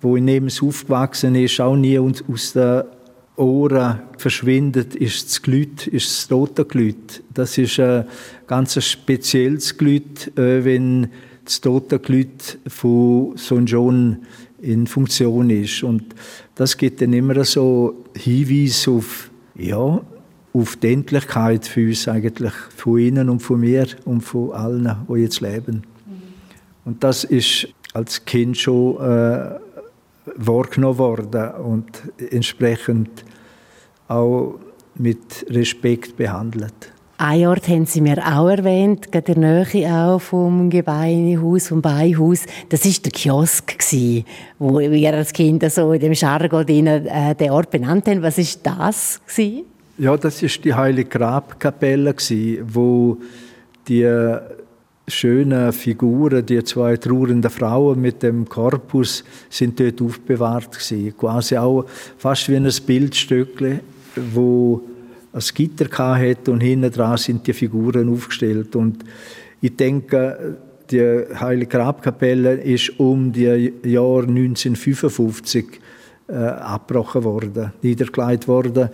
wo 0.00 0.16
in 0.16 0.26
Lebens 0.26 0.62
aufgewachsen 0.62 1.34
ist, 1.34 1.60
auch 1.60 1.76
nie 1.76 1.98
aus 1.98 2.52
den 2.52 2.82
Ohren 3.36 4.00
verschwindet, 4.18 4.94
ist 4.94 5.26
das 5.26 5.42
Glüt, 5.42 5.86
ist 5.86 6.08
das 6.08 6.28
tote 6.28 6.64
Glüt. 6.64 7.22
Das 7.32 7.56
ist 7.58 7.80
ein 7.80 8.04
ganz 8.46 8.82
spezielles 8.84 9.76
Glüt, 9.76 10.36
äh, 10.38 10.64
wenn 10.64 11.08
das 11.44 11.60
tote 11.60 11.98
Glüt 11.98 12.58
von 12.66 13.36
St. 13.36 13.62
John 13.64 14.18
in 14.60 14.86
Funktion 14.86 15.48
ist. 15.50 15.82
Und 15.82 16.14
das 16.54 16.76
gibt 16.76 17.00
dann 17.00 17.12
immer 17.12 17.42
so 17.44 18.04
Hinweise 18.14 18.90
auf, 18.90 19.30
ja, 19.54 20.00
auf 20.52 20.76
die 20.76 20.92
Endlichkeit 20.92 21.66
für 21.66 21.88
uns 21.88 22.08
eigentlich, 22.08 22.52
von 22.76 22.98
Ihnen 22.98 23.30
und 23.30 23.40
von 23.40 23.60
mir 23.60 23.86
und 24.04 24.20
von 24.20 24.52
allen, 24.52 24.96
die 25.08 25.20
jetzt 25.20 25.40
leben. 25.40 25.82
Und 26.84 27.02
das 27.02 27.24
ist 27.24 27.68
als 27.94 28.24
Kind 28.24 28.56
schon 28.56 28.96
äh, 29.00 29.58
wahrgenommen 30.36 30.98
worden 30.98 31.50
und 31.62 31.86
entsprechend 32.30 33.24
auch 34.08 34.58
mit 34.94 35.46
Respekt 35.48 36.16
behandelt. 36.16 36.92
Ein 37.22 37.46
Ort 37.48 37.68
haben 37.68 37.84
Sie 37.84 38.00
mir 38.00 38.16
auch 38.16 38.48
erwähnt, 38.48 39.12
gerade 39.12 39.32
in 39.32 39.42
der 39.42 39.66
Nähe 39.74 39.94
auch 39.94 40.20
vom 40.20 40.70
Gebeinehaus, 40.70 41.68
vom 41.68 41.82
Beihaus. 41.82 42.46
Das 42.70 42.86
war 42.86 42.92
der 43.04 43.12
Kiosk, 43.12 43.78
gewesen, 43.78 44.24
wo 44.58 44.78
wir 44.78 45.12
als 45.12 45.34
Kinder 45.34 45.68
so 45.68 45.92
in 45.92 46.00
dem 46.00 46.14
Jargon 46.14 46.66
äh, 46.66 47.34
den 47.34 47.50
Ort 47.50 47.70
benannt 47.70 48.06
haben. 48.08 48.22
Was 48.22 48.38
war 48.38 48.76
das? 48.78 49.20
Gewesen? 49.26 49.64
Ja, 49.98 50.16
das 50.16 50.42
ist 50.42 50.64
die 50.64 50.72
Heilige 50.72 51.10
Grabkapelle, 51.10 52.14
gewesen, 52.14 52.64
wo 52.72 53.18
die 53.86 54.08
schönen 55.10 55.72
Figuren, 55.72 56.44
die 56.44 56.62
zwei 56.64 56.96
trauernden 56.96 57.50
Frauen 57.50 58.00
mit 58.00 58.22
dem 58.22 58.48
Korpus, 58.48 59.24
sind 59.48 59.78
dort 59.80 60.00
aufbewahrt 60.00 60.72
gewesen. 60.72 61.16
Quasi 61.16 61.56
auch 61.56 61.86
fast 62.18 62.48
wie 62.48 62.56
ein 62.56 62.70
Bildstückchen, 62.86 63.80
wo 64.32 64.82
ein 65.32 65.42
Gitter 65.54 65.86
hatte 65.90 66.50
und 66.50 66.60
hinten 66.60 66.90
dran 66.90 67.16
sind 67.16 67.46
die 67.46 67.52
Figuren 67.52 68.12
aufgestellt. 68.12 68.74
Und 68.74 69.04
ich 69.60 69.76
denke, 69.76 70.56
die 70.90 71.24
Heilige 71.38 71.78
Grabkapelle 71.78 72.54
ist 72.54 72.98
um 72.98 73.32
die 73.32 73.72
Jahr 73.84 74.22
1955 74.22 75.80
äh, 76.28 76.34
abgebrochen 76.34 77.24
worden, 77.24 77.72
niedergelegt 77.82 78.48
worden. 78.48 78.88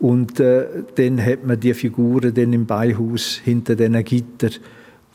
Und 0.00 0.40
äh, 0.40 0.64
dann 0.96 1.24
hat 1.24 1.46
man 1.46 1.60
die 1.60 1.74
Figuren 1.74 2.34
dann 2.34 2.52
im 2.52 2.66
Beihaus 2.66 3.40
hinter 3.44 3.76
diesen 3.76 4.02
Gitter 4.02 4.50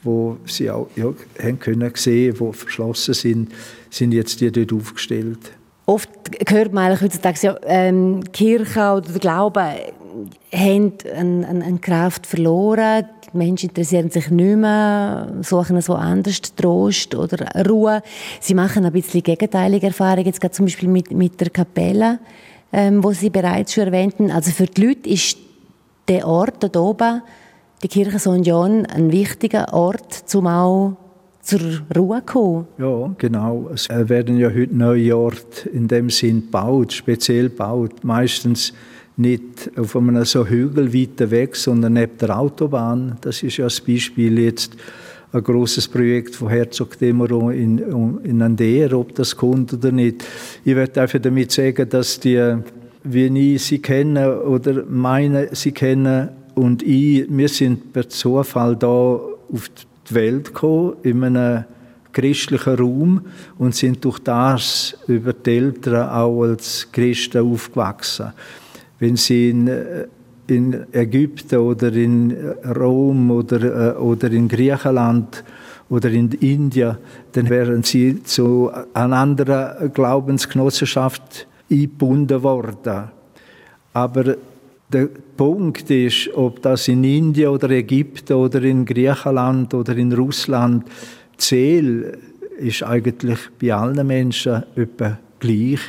wo 0.04 0.38
sie 0.46 0.70
auch 0.70 0.88
ja, 0.96 1.14
haben 1.42 1.60
können 1.60 1.92
sehen, 1.96 2.40
wo 2.40 2.52
verschlossen 2.52 3.14
sind, 3.14 3.52
sind 3.90 4.14
jetzt 4.14 4.42
die 4.42 4.52
dort 4.52 4.74
aufgestellt. 4.74 5.52
Oft 5.86 6.10
hört 6.50 6.74
man 6.74 7.00
heutzutage, 7.00 7.40
ja, 7.42 7.56
ähm, 7.64 8.22
Kirche 8.34 8.92
oder 8.92 9.10
der 9.10 9.20
Glaube 9.20 9.62
haben 10.54 10.94
eine, 11.16 11.48
eine, 11.48 11.66
eine 11.66 11.80
Kraft 11.80 12.28
verloren. 12.28 13.06
Die 13.32 13.38
Menschen 13.38 13.70
interessieren 13.70 14.10
sich 14.10 14.30
nicht 14.30 14.58
mehr, 14.58 15.34
suchen 15.42 15.80
so 15.82 15.94
anders 15.94 16.42
Trost 16.56 17.16
oder 17.16 17.66
Ruhe. 17.66 18.02
Sie 18.40 18.54
machen 18.54 18.86
ein 18.86 18.92
bisschen 18.92 19.24
gegenteilige 19.24 19.88
Erfahrungen, 19.88 20.26
jetzt 20.26 20.42
gerade 20.42 20.54
zum 20.54 20.66
Beispiel 20.66 20.90
mit, 20.90 21.12
mit 21.12 21.40
der 21.40 21.50
Kapelle, 21.50 22.20
ähm, 22.74 23.04
wo 23.04 23.12
Sie 23.12 23.30
bereits 23.30 23.74
schon 23.74 23.86
erwähnten. 23.86 24.32
Also 24.32 24.52
für 24.52 24.66
die 24.66 24.88
Leute 24.88 25.10
ist 25.10 25.38
der 26.08 26.28
Ort 26.28 26.64
dort 26.64 26.78
oben 26.78 27.22
die 27.84 27.88
Kirche 27.88 28.20
St. 28.20 28.46
John 28.46 28.86
ein 28.86 29.12
wichtiger 29.12 29.74
Ort, 29.74 30.24
um 30.34 30.48
auch 30.48 30.98
zur 31.42 31.62
Ruhe 31.96 32.20
zu 32.26 32.34
kommen. 32.34 32.68
Ja, 32.78 33.14
genau. 33.18 33.70
Es 33.74 33.88
werden 33.90 34.38
ja 34.38 34.50
heute 34.50 34.76
neue 34.76 35.16
Orte 35.16 35.70
in 35.70 35.88
dem 35.88 36.10
Sinn 36.10 36.42
gebaut, 36.42 36.92
speziell 36.92 37.50
gebaut. 37.50 38.04
Meistens 38.04 38.74
nicht 39.16 39.72
auf 39.78 39.96
einem 39.96 40.26
so 40.26 40.46
hügelweiten 40.46 41.32
Weg, 41.32 41.56
sondern 41.56 41.94
neben 41.94 42.18
der 42.18 42.38
Autobahn. 42.38 43.18
Das 43.22 43.44
ist 43.44 43.58
ja 43.58 43.66
das 43.66 43.82
Beispiel 43.82 44.40
jetzt 44.40 44.76
ein 45.32 45.44
großes 45.44 45.88
Projekt 45.88 46.36
von 46.36 46.50
Herzog 46.50 46.98
Demeron 46.98 47.54
in, 47.54 48.20
in 48.24 48.42
Ander, 48.42 48.98
ob 48.98 49.16
das 49.16 49.36
kommt 49.36 49.74
oder 49.74 49.92
nicht. 49.92 50.24
Ich 50.64 50.76
werde 50.76 51.02
einfach 51.02 51.20
damit 51.20 51.52
sagen, 51.52 51.90
dass 51.90 52.20
die, 52.20 52.58
wie 53.04 53.56
ich 53.56 53.64
sie 53.64 53.80
kenne 53.80 54.42
oder 54.42 54.84
meine, 54.88 55.50
sie 55.54 55.72
kennen, 55.72 56.30
und 56.58 56.82
ich, 56.82 57.26
wir 57.30 57.50
sind 57.50 57.94
per 57.94 58.10
Zufall 58.10 58.76
da 58.76 58.88
auf 58.88 59.70
die 60.10 60.16
Welt 60.16 60.48
gekommen, 60.48 60.94
in 61.04 61.24
einem 61.24 61.66
christlichen 62.12 62.76
Raum 62.76 63.22
und 63.60 63.76
sind 63.76 64.04
durch 64.04 64.18
das 64.20 64.98
über 65.08 65.34
die 65.34 65.58
Eltern 65.58 66.10
auch 66.10 66.42
als 66.42 66.92
Christen 66.92 67.54
aufgewachsen. 67.54 68.34
Wenn 68.98 69.18
sie 69.18 69.52
in, 69.52 69.70
in 70.48 70.86
Ägypten 70.94 71.60
oder 71.60 71.94
in 71.94 72.36
Rom 72.76 73.30
oder, 73.30 73.94
äh, 73.94 73.98
oder 73.98 74.32
in 74.32 74.48
Griechenland 74.48 75.44
oder 75.90 76.10
in 76.10 76.32
Indien, 76.32 76.98
dann 77.34 77.50
wären 77.52 77.84
sie 77.84 78.24
zu 78.24 78.72
einer 78.96 79.16
anderen 79.16 79.94
Glaubensgenossenschaft 79.94 81.46
eingebunden 81.70 82.42
worden. 82.42 83.12
Aber 83.94 84.36
der 84.92 85.10
Punkt 85.36 85.90
ist, 85.90 86.30
ob 86.34 86.62
das 86.62 86.88
in 86.88 87.04
Indien 87.04 87.50
oder 87.50 87.70
Ägypten 87.70 88.34
oder 88.34 88.64
in 88.64 88.86
Griechenland 88.86 89.74
oder 89.74 89.96
in 89.98 90.14
Russland 90.14 90.86
Ziel 91.38 92.18
ist 92.58 92.84
eigentlich 92.84 93.40
bei 93.62 93.74
allen 93.74 94.08
Menschen 94.08 94.64
etwa 94.76 95.20
gleich. 95.40 95.80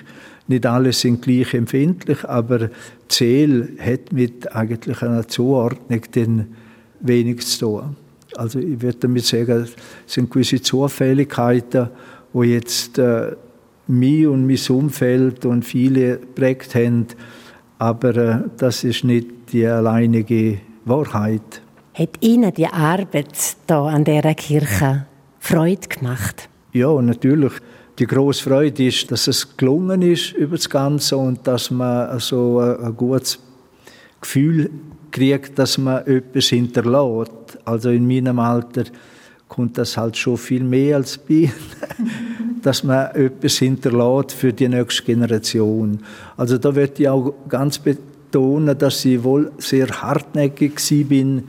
Nicht 0.49 0.67
alle 0.67 0.93
sind 0.93 1.23
gleich 1.23 1.55
empfindlich, 1.55 2.25
aber 2.25 2.71
Ziel 3.09 3.77
hat 3.79 4.13
mit 4.13 4.55
eigentlich 4.55 5.03
einer 5.03 5.29
Zuordnung 5.29 6.03
den 6.15 6.47
wenig 7.01 7.47
zu 7.47 7.61
tun. 7.61 7.97
Also 8.37 8.59
ich 8.59 8.81
würde 8.83 8.99
damit 9.01 9.25
sagen, 9.25 9.67
es 10.07 10.15
sind 10.15 10.31
gewisse 10.31 10.61
Zufälligkeiten, 10.61 11.89
wo 12.33 12.43
jetzt 12.43 12.99
äh, 12.99 13.33
mich 13.87 14.27
und 14.27 14.47
mein 14.47 14.59
Umfeld 14.69 15.47
und 15.47 15.65
viele 15.65 16.17
prägt 16.17 16.75
haben, 16.75 17.07
aber 17.79 18.17
äh, 18.17 18.39
das 18.57 18.85
ist 18.85 19.05
nicht 19.05 19.27
die 19.53 19.67
alleinige 19.67 20.59
Wahrheit. 20.85 21.63
Hat 21.95 22.11
Ihnen 22.21 22.53
die 22.53 22.67
Arbeit 22.67 23.57
hier 23.67 23.77
an 23.77 24.05
dieser 24.05 24.35
Kirche 24.35 25.07
Freude 25.41 25.89
gemacht? 25.89 26.49
Ja, 26.73 27.01
natürlich. 27.01 27.53
Die 27.99 28.07
grosse 28.07 28.45
Freude 28.45 28.87
ist, 28.87 29.11
dass 29.11 29.27
es 29.27 29.57
gelungen 29.57 30.03
ist 30.03 30.33
über 30.33 30.57
das 30.57 30.71
Ganze 30.71 31.17
und 31.17 31.45
dass 31.47 31.71
man 31.71 32.21
so 32.21 32.61
ein 32.61 32.97
gutes 32.97 33.41
Gefühl 34.21 34.71
kriegt, 35.11 35.59
dass 35.59 35.79
man 35.79 36.07
etwas 36.07 36.47
hinterlässt. 36.47 37.59
Also 37.65 37.91
in 37.91 38.07
meinem 38.07 38.39
Alter 38.39 38.85
kommt 39.49 39.79
das 39.79 39.97
halt 39.97 40.17
schon 40.17 40.37
viel 40.37 40.63
mehr 40.63 40.97
als 40.97 41.19
bei 41.19 41.51
dass 42.63 42.83
man 42.83 43.15
etwas 43.15 43.59
hinterlässt 43.59 44.33
für 44.33 44.53
die 44.53 44.69
nächste 44.69 45.03
Generation. 45.05 46.01
Also 46.37 46.59
da 46.59 46.75
wird 46.75 46.99
ich 47.01 47.09
auch 47.09 47.33
ganz 47.49 47.79
betonen, 47.79 48.77
dass 48.77 49.05
ich 49.05 49.23
wohl 49.23 49.53
sehr 49.59 49.89
hartnäckig 49.89 50.75
bin 51.09 51.45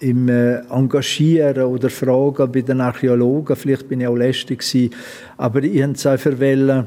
im 0.00 0.28
äh, 0.28 0.58
Engagieren 0.70 1.64
oder 1.64 1.90
Fragen 1.90 2.52
bei 2.52 2.60
den 2.60 2.80
Archäologen. 2.80 3.56
Vielleicht 3.56 3.88
bin 3.88 4.00
ich 4.00 4.06
auch 4.06 4.16
lästig 4.16 4.60
gewesen, 4.60 4.90
aber 5.36 5.62
ich 5.62 5.82
habe 5.82 6.10
einfach 6.10 6.38
wollen, 6.38 6.86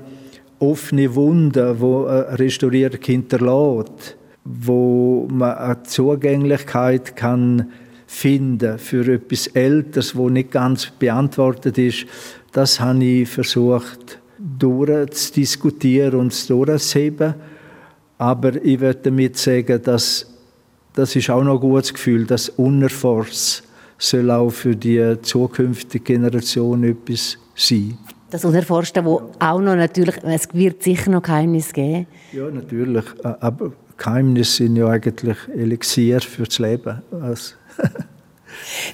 offene 0.59 1.15
Wunden, 1.15 1.79
wo 1.79 2.05
eine 2.05 2.37
Restaurierung 2.37 2.99
hinterlässt, 3.03 4.15
wo 4.43 5.27
man 5.31 5.57
eine 5.57 5.83
Zugänglichkeit 5.83 7.15
kann 7.15 7.71
finden 8.11 8.77
für 8.77 9.07
etwas 9.07 9.47
Älteres, 9.47 10.15
wo 10.15 10.29
nicht 10.29 10.51
ganz 10.51 10.91
beantwortet 10.99 11.77
ist, 11.77 12.05
das 12.51 12.79
habe 12.81 13.03
ich 13.03 13.29
versucht 13.29 14.19
durchzudiskutieren 14.37 16.19
und 16.19 16.49
durchzuheben. 16.49 17.35
Aber 18.17 18.63
ich 18.63 18.81
würde 18.81 18.99
damit 19.03 19.37
sagen, 19.37 19.81
dass 19.81 20.27
das 20.93 21.15
ist 21.15 21.29
auch 21.29 21.41
noch 21.41 21.53
ein 21.53 21.59
gutes 21.61 21.93
Gefühl, 21.93 22.25
dass 22.25 22.49
unerforscht 22.49 23.63
soll 23.97 24.29
auch 24.29 24.49
für 24.49 24.75
die 24.75 25.15
zukünftige 25.21 26.03
Generation 26.03 26.83
etwas 26.83 27.37
sein. 27.55 27.97
Das 28.29 28.43
Unerforschte, 28.43 29.05
wo 29.05 29.31
auch 29.39 29.61
noch 29.61 29.75
natürlich, 29.75 30.17
es 30.23 30.53
wird 30.53 30.83
sicher 30.83 31.11
noch 31.11 31.21
Geheimnisse 31.21 31.71
geben. 31.71 32.07
Ja, 32.33 32.49
natürlich. 32.51 33.05
Aber 33.23 33.71
Geheimnisse 33.95 34.63
sind 34.63 34.75
ja 34.75 34.87
eigentlich 34.87 35.37
Elixier 35.55 36.19
fürs 36.19 36.59
Leben. 36.59 37.01
Also 37.11 37.53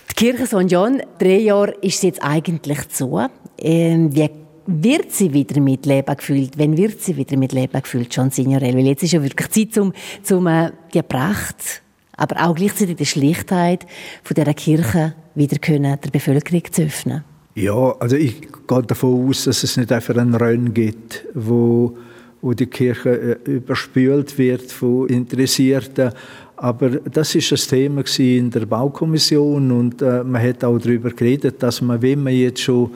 die 0.09 0.15
Kirche 0.15 0.45
St. 0.45 0.71
John, 0.71 1.01
drei 1.19 1.39
Jahre 1.39 1.71
ist 1.81 2.01
sie 2.01 2.07
jetzt 2.07 2.23
eigentlich 2.23 2.89
zu. 2.89 3.19
Ähm, 3.57 4.15
wie 4.15 4.29
wird 4.67 5.11
sie 5.11 5.33
wieder 5.33 5.61
mit 5.61 5.85
Leben 5.85 6.15
gefüllt? 6.15 6.51
Wann 6.57 6.77
wird 6.77 7.01
sie 7.01 7.15
wieder 7.15 7.37
mit 7.37 7.53
Leben 7.53 7.81
gefüllt, 7.81 8.13
John 8.13 8.31
Signorel? 8.31 8.75
Weil 8.75 8.87
jetzt 8.87 9.03
ist 9.03 9.13
ja 9.13 9.23
wirklich 9.23 9.49
Zeit, 9.49 9.77
um, 9.77 9.93
um 10.29 10.47
äh, 10.47 10.71
die 10.93 11.01
Pracht, 11.01 11.81
aber 12.15 12.45
auch 12.45 12.55
gleichzeitig 12.55 12.97
die 12.97 13.05
Schlichtheit 13.05 13.85
von 14.23 14.35
dieser 14.35 14.53
Kirche 14.53 15.13
wieder 15.35 15.57
können, 15.57 15.97
der 16.03 16.09
Bevölkerung 16.09 16.63
zu 16.71 16.83
öffnen. 16.83 17.23
Ja, 17.55 17.95
also 17.99 18.15
ich 18.15 18.41
gehe 18.67 18.83
davon 18.83 19.29
aus, 19.29 19.45
dass 19.45 19.63
es 19.63 19.77
nicht 19.77 19.91
einfach 19.91 20.15
einen 20.15 20.35
Rennen 20.35 20.73
gibt, 20.73 21.25
wo, 21.33 21.97
wo 22.41 22.53
die 22.53 22.67
Kirche 22.67 23.37
äh, 23.45 23.51
überspült 23.51 24.37
wird 24.37 24.71
von 24.71 25.07
Interessierten. 25.07 26.11
Aber 26.55 26.89
das 26.89 27.35
ist 27.35 27.51
das 27.51 27.67
Thema 27.67 28.03
in 28.17 28.49
der 28.49 28.65
Baukommission 28.65 29.71
und 29.71 30.01
äh, 30.01 30.23
man 30.23 30.41
hat 30.41 30.63
auch 30.63 30.79
darüber 30.79 31.11
geredet, 31.11 31.61
dass 31.61 31.81
man, 31.81 32.01
wenn 32.01 32.23
man 32.23 32.33
jetzt 32.33 32.61
schon 32.61 32.91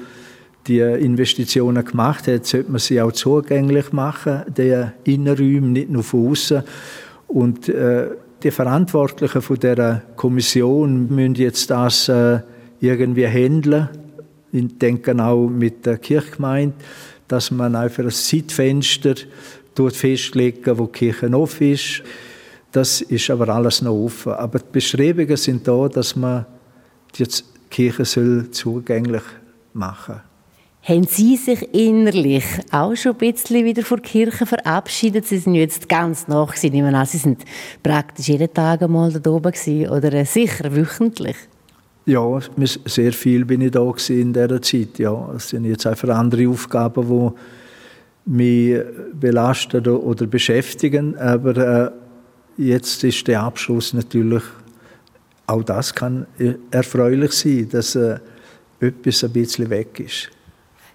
die 0.68 0.80
Investitionen 0.80 1.84
gemacht 1.84 2.28
hat, 2.28 2.46
sollte 2.46 2.72
man 2.72 2.80
sie 2.80 3.02
auch 3.02 3.12
zugänglich 3.12 3.92
machen, 3.94 4.44
der 4.56 4.94
Innenräume, 5.04 5.68
nicht 5.68 5.90
nur 5.90 6.04
von 6.04 6.30
außen. 6.30 6.64
Und 7.28 7.68
äh, 7.70 8.10
die 8.44 8.52
Verantwortlichen 8.52 9.42
von 9.42 9.60
der 9.60 10.04
Kommission 10.16 11.08
müssen 11.14 11.36
jetzt 11.36 11.70
das 11.70 12.10
äh, 12.10 12.40
irgendwie 12.80 13.28
handeln 13.28 13.90
ich 14.52 14.78
denke 14.78 15.18
auch 15.24 15.48
mit 15.48 15.86
der 15.86 15.98
Kirchgemeinde, 15.98 16.76
dass 17.32 17.50
man 17.52 17.76
einfach 17.76 18.04
ein 18.04 18.12
Zeitfenster 18.12 19.16
festlegen 19.92 20.78
wo 20.78 20.86
die 20.86 20.92
Kirche 20.92 21.34
offen 21.34 21.72
ist. 21.72 22.04
Das 22.72 23.02
ist 23.02 23.30
aber 23.30 23.50
alles 23.50 23.82
noch 23.82 23.94
offen. 23.94 24.34
Aber 24.34 24.60
die 24.60 24.66
Bestrebungen 24.72 25.38
sind 25.38 25.68
da, 25.68 25.88
dass 25.88 26.16
man 26.16 26.46
die 27.18 27.26
Kirche 27.70 28.52
zugänglich 28.52 29.24
machen 29.74 30.16
soll. 30.16 30.22
Haben 30.84 31.04
Sie 31.04 31.38
sich 31.38 31.74
innerlich 31.74 32.44
auch 32.72 32.96
schon 32.96 33.12
ein 33.12 33.18
bisschen 33.20 33.64
wieder 33.66 33.84
von 33.84 34.02
der 34.02 34.10
Kirche 34.10 34.46
verabschiedet? 34.46 35.28
Sie 35.28 35.38
sind 35.38 35.54
jetzt 35.54 35.88
ganz 35.88 36.28
nach, 36.28 36.56
Sie 36.56 36.72
nehmen 36.72 37.06
Sie 37.06 37.18
sind 37.18 37.46
praktisch 37.84 38.28
jeden 38.28 38.52
Tag 38.52 38.82
einmal 38.82 39.12
da 39.12 39.30
oben 39.30 39.52
gewesen, 39.52 39.90
oder 39.90 40.26
sicher 40.26 40.76
wöchentlich? 40.76 41.36
Ja, 42.06 42.40
sehr 42.86 43.14
viel 43.14 43.46
bin 43.46 43.62
ich 43.62 43.72
da 43.72 43.94
in 44.10 44.34
dieser 44.34 44.62
Zeit. 44.62 44.98
Ja, 44.98 45.34
es 45.36 45.50
sind 45.50 45.66
jetzt 45.66 45.86
einfach 45.86 46.10
andere 46.10 46.50
Aufgaben, 46.50 47.08
die 47.08 48.32
mich 48.32 48.82
belasten 49.14 49.86
oder 49.88 50.26
beschäftigen. 50.26 51.18
Aber 51.18 51.58
äh, 51.58 51.92
jetzt 52.58 53.04
ist 53.04 53.28
der 53.28 53.44
Abschluss 53.44 53.94
natürlich, 53.94 54.44
auch 55.48 55.64
das 55.64 55.94
kann 55.94 56.26
erfreulich 56.72 57.34
sein, 57.34 57.70
dass 57.70 57.96
äh, 57.96 58.20
etwas 58.80 59.24
ein 59.24 59.32
bisschen 59.32 59.70
weg 59.70 60.00
ist. 60.00 60.30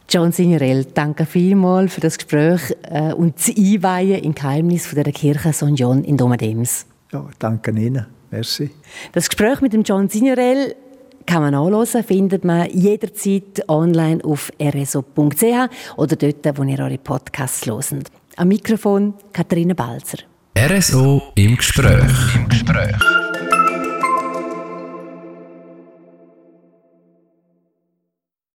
John 0.08 0.30
Signorell, 0.30 0.84
danke 0.84 1.26
vielmals 1.26 1.92
für 1.92 2.00
das 2.00 2.16
Gespräch 2.16 2.76
äh, 2.82 3.12
und 3.12 3.36
das 3.38 3.48
Einweihen 3.48 4.22
in 4.22 4.34
Geheimnis 4.34 4.86
von 4.86 5.02
der 5.02 5.12
Kirche 5.12 5.52
St. 5.52 5.72
John 5.74 6.04
in 6.04 6.16
Domadems. 6.16 6.86
Ja, 7.12 7.28
danke 7.38 7.72
Ihnen. 7.72 8.06
Merci. 8.30 8.70
Das 9.12 9.28
Gespräch 9.28 9.60
mit 9.60 9.72
dem 9.72 9.82
John 9.82 10.08
Signorell 10.08 10.76
kann 11.26 11.42
man 11.42 11.54
anhören, 11.54 12.04
findet 12.04 12.44
man 12.44 12.70
jederzeit 12.70 13.68
online 13.68 14.24
auf 14.24 14.50
rso.ch 14.60 15.68
oder 15.96 16.16
dort, 16.16 16.58
wo 16.58 16.62
ihr 16.62 16.78
eure 16.78 16.98
Podcasts 16.98 17.66
hört. 17.66 18.10
Am 18.36 18.48
Mikrofon 18.48 19.14
Katharina 19.32 19.74
Balzer. 19.74 20.18
RSO 20.56 21.22
im 21.34 21.56
Gespräch. 21.56 22.34
Im 22.34 22.48
Gespräch. 22.48 23.15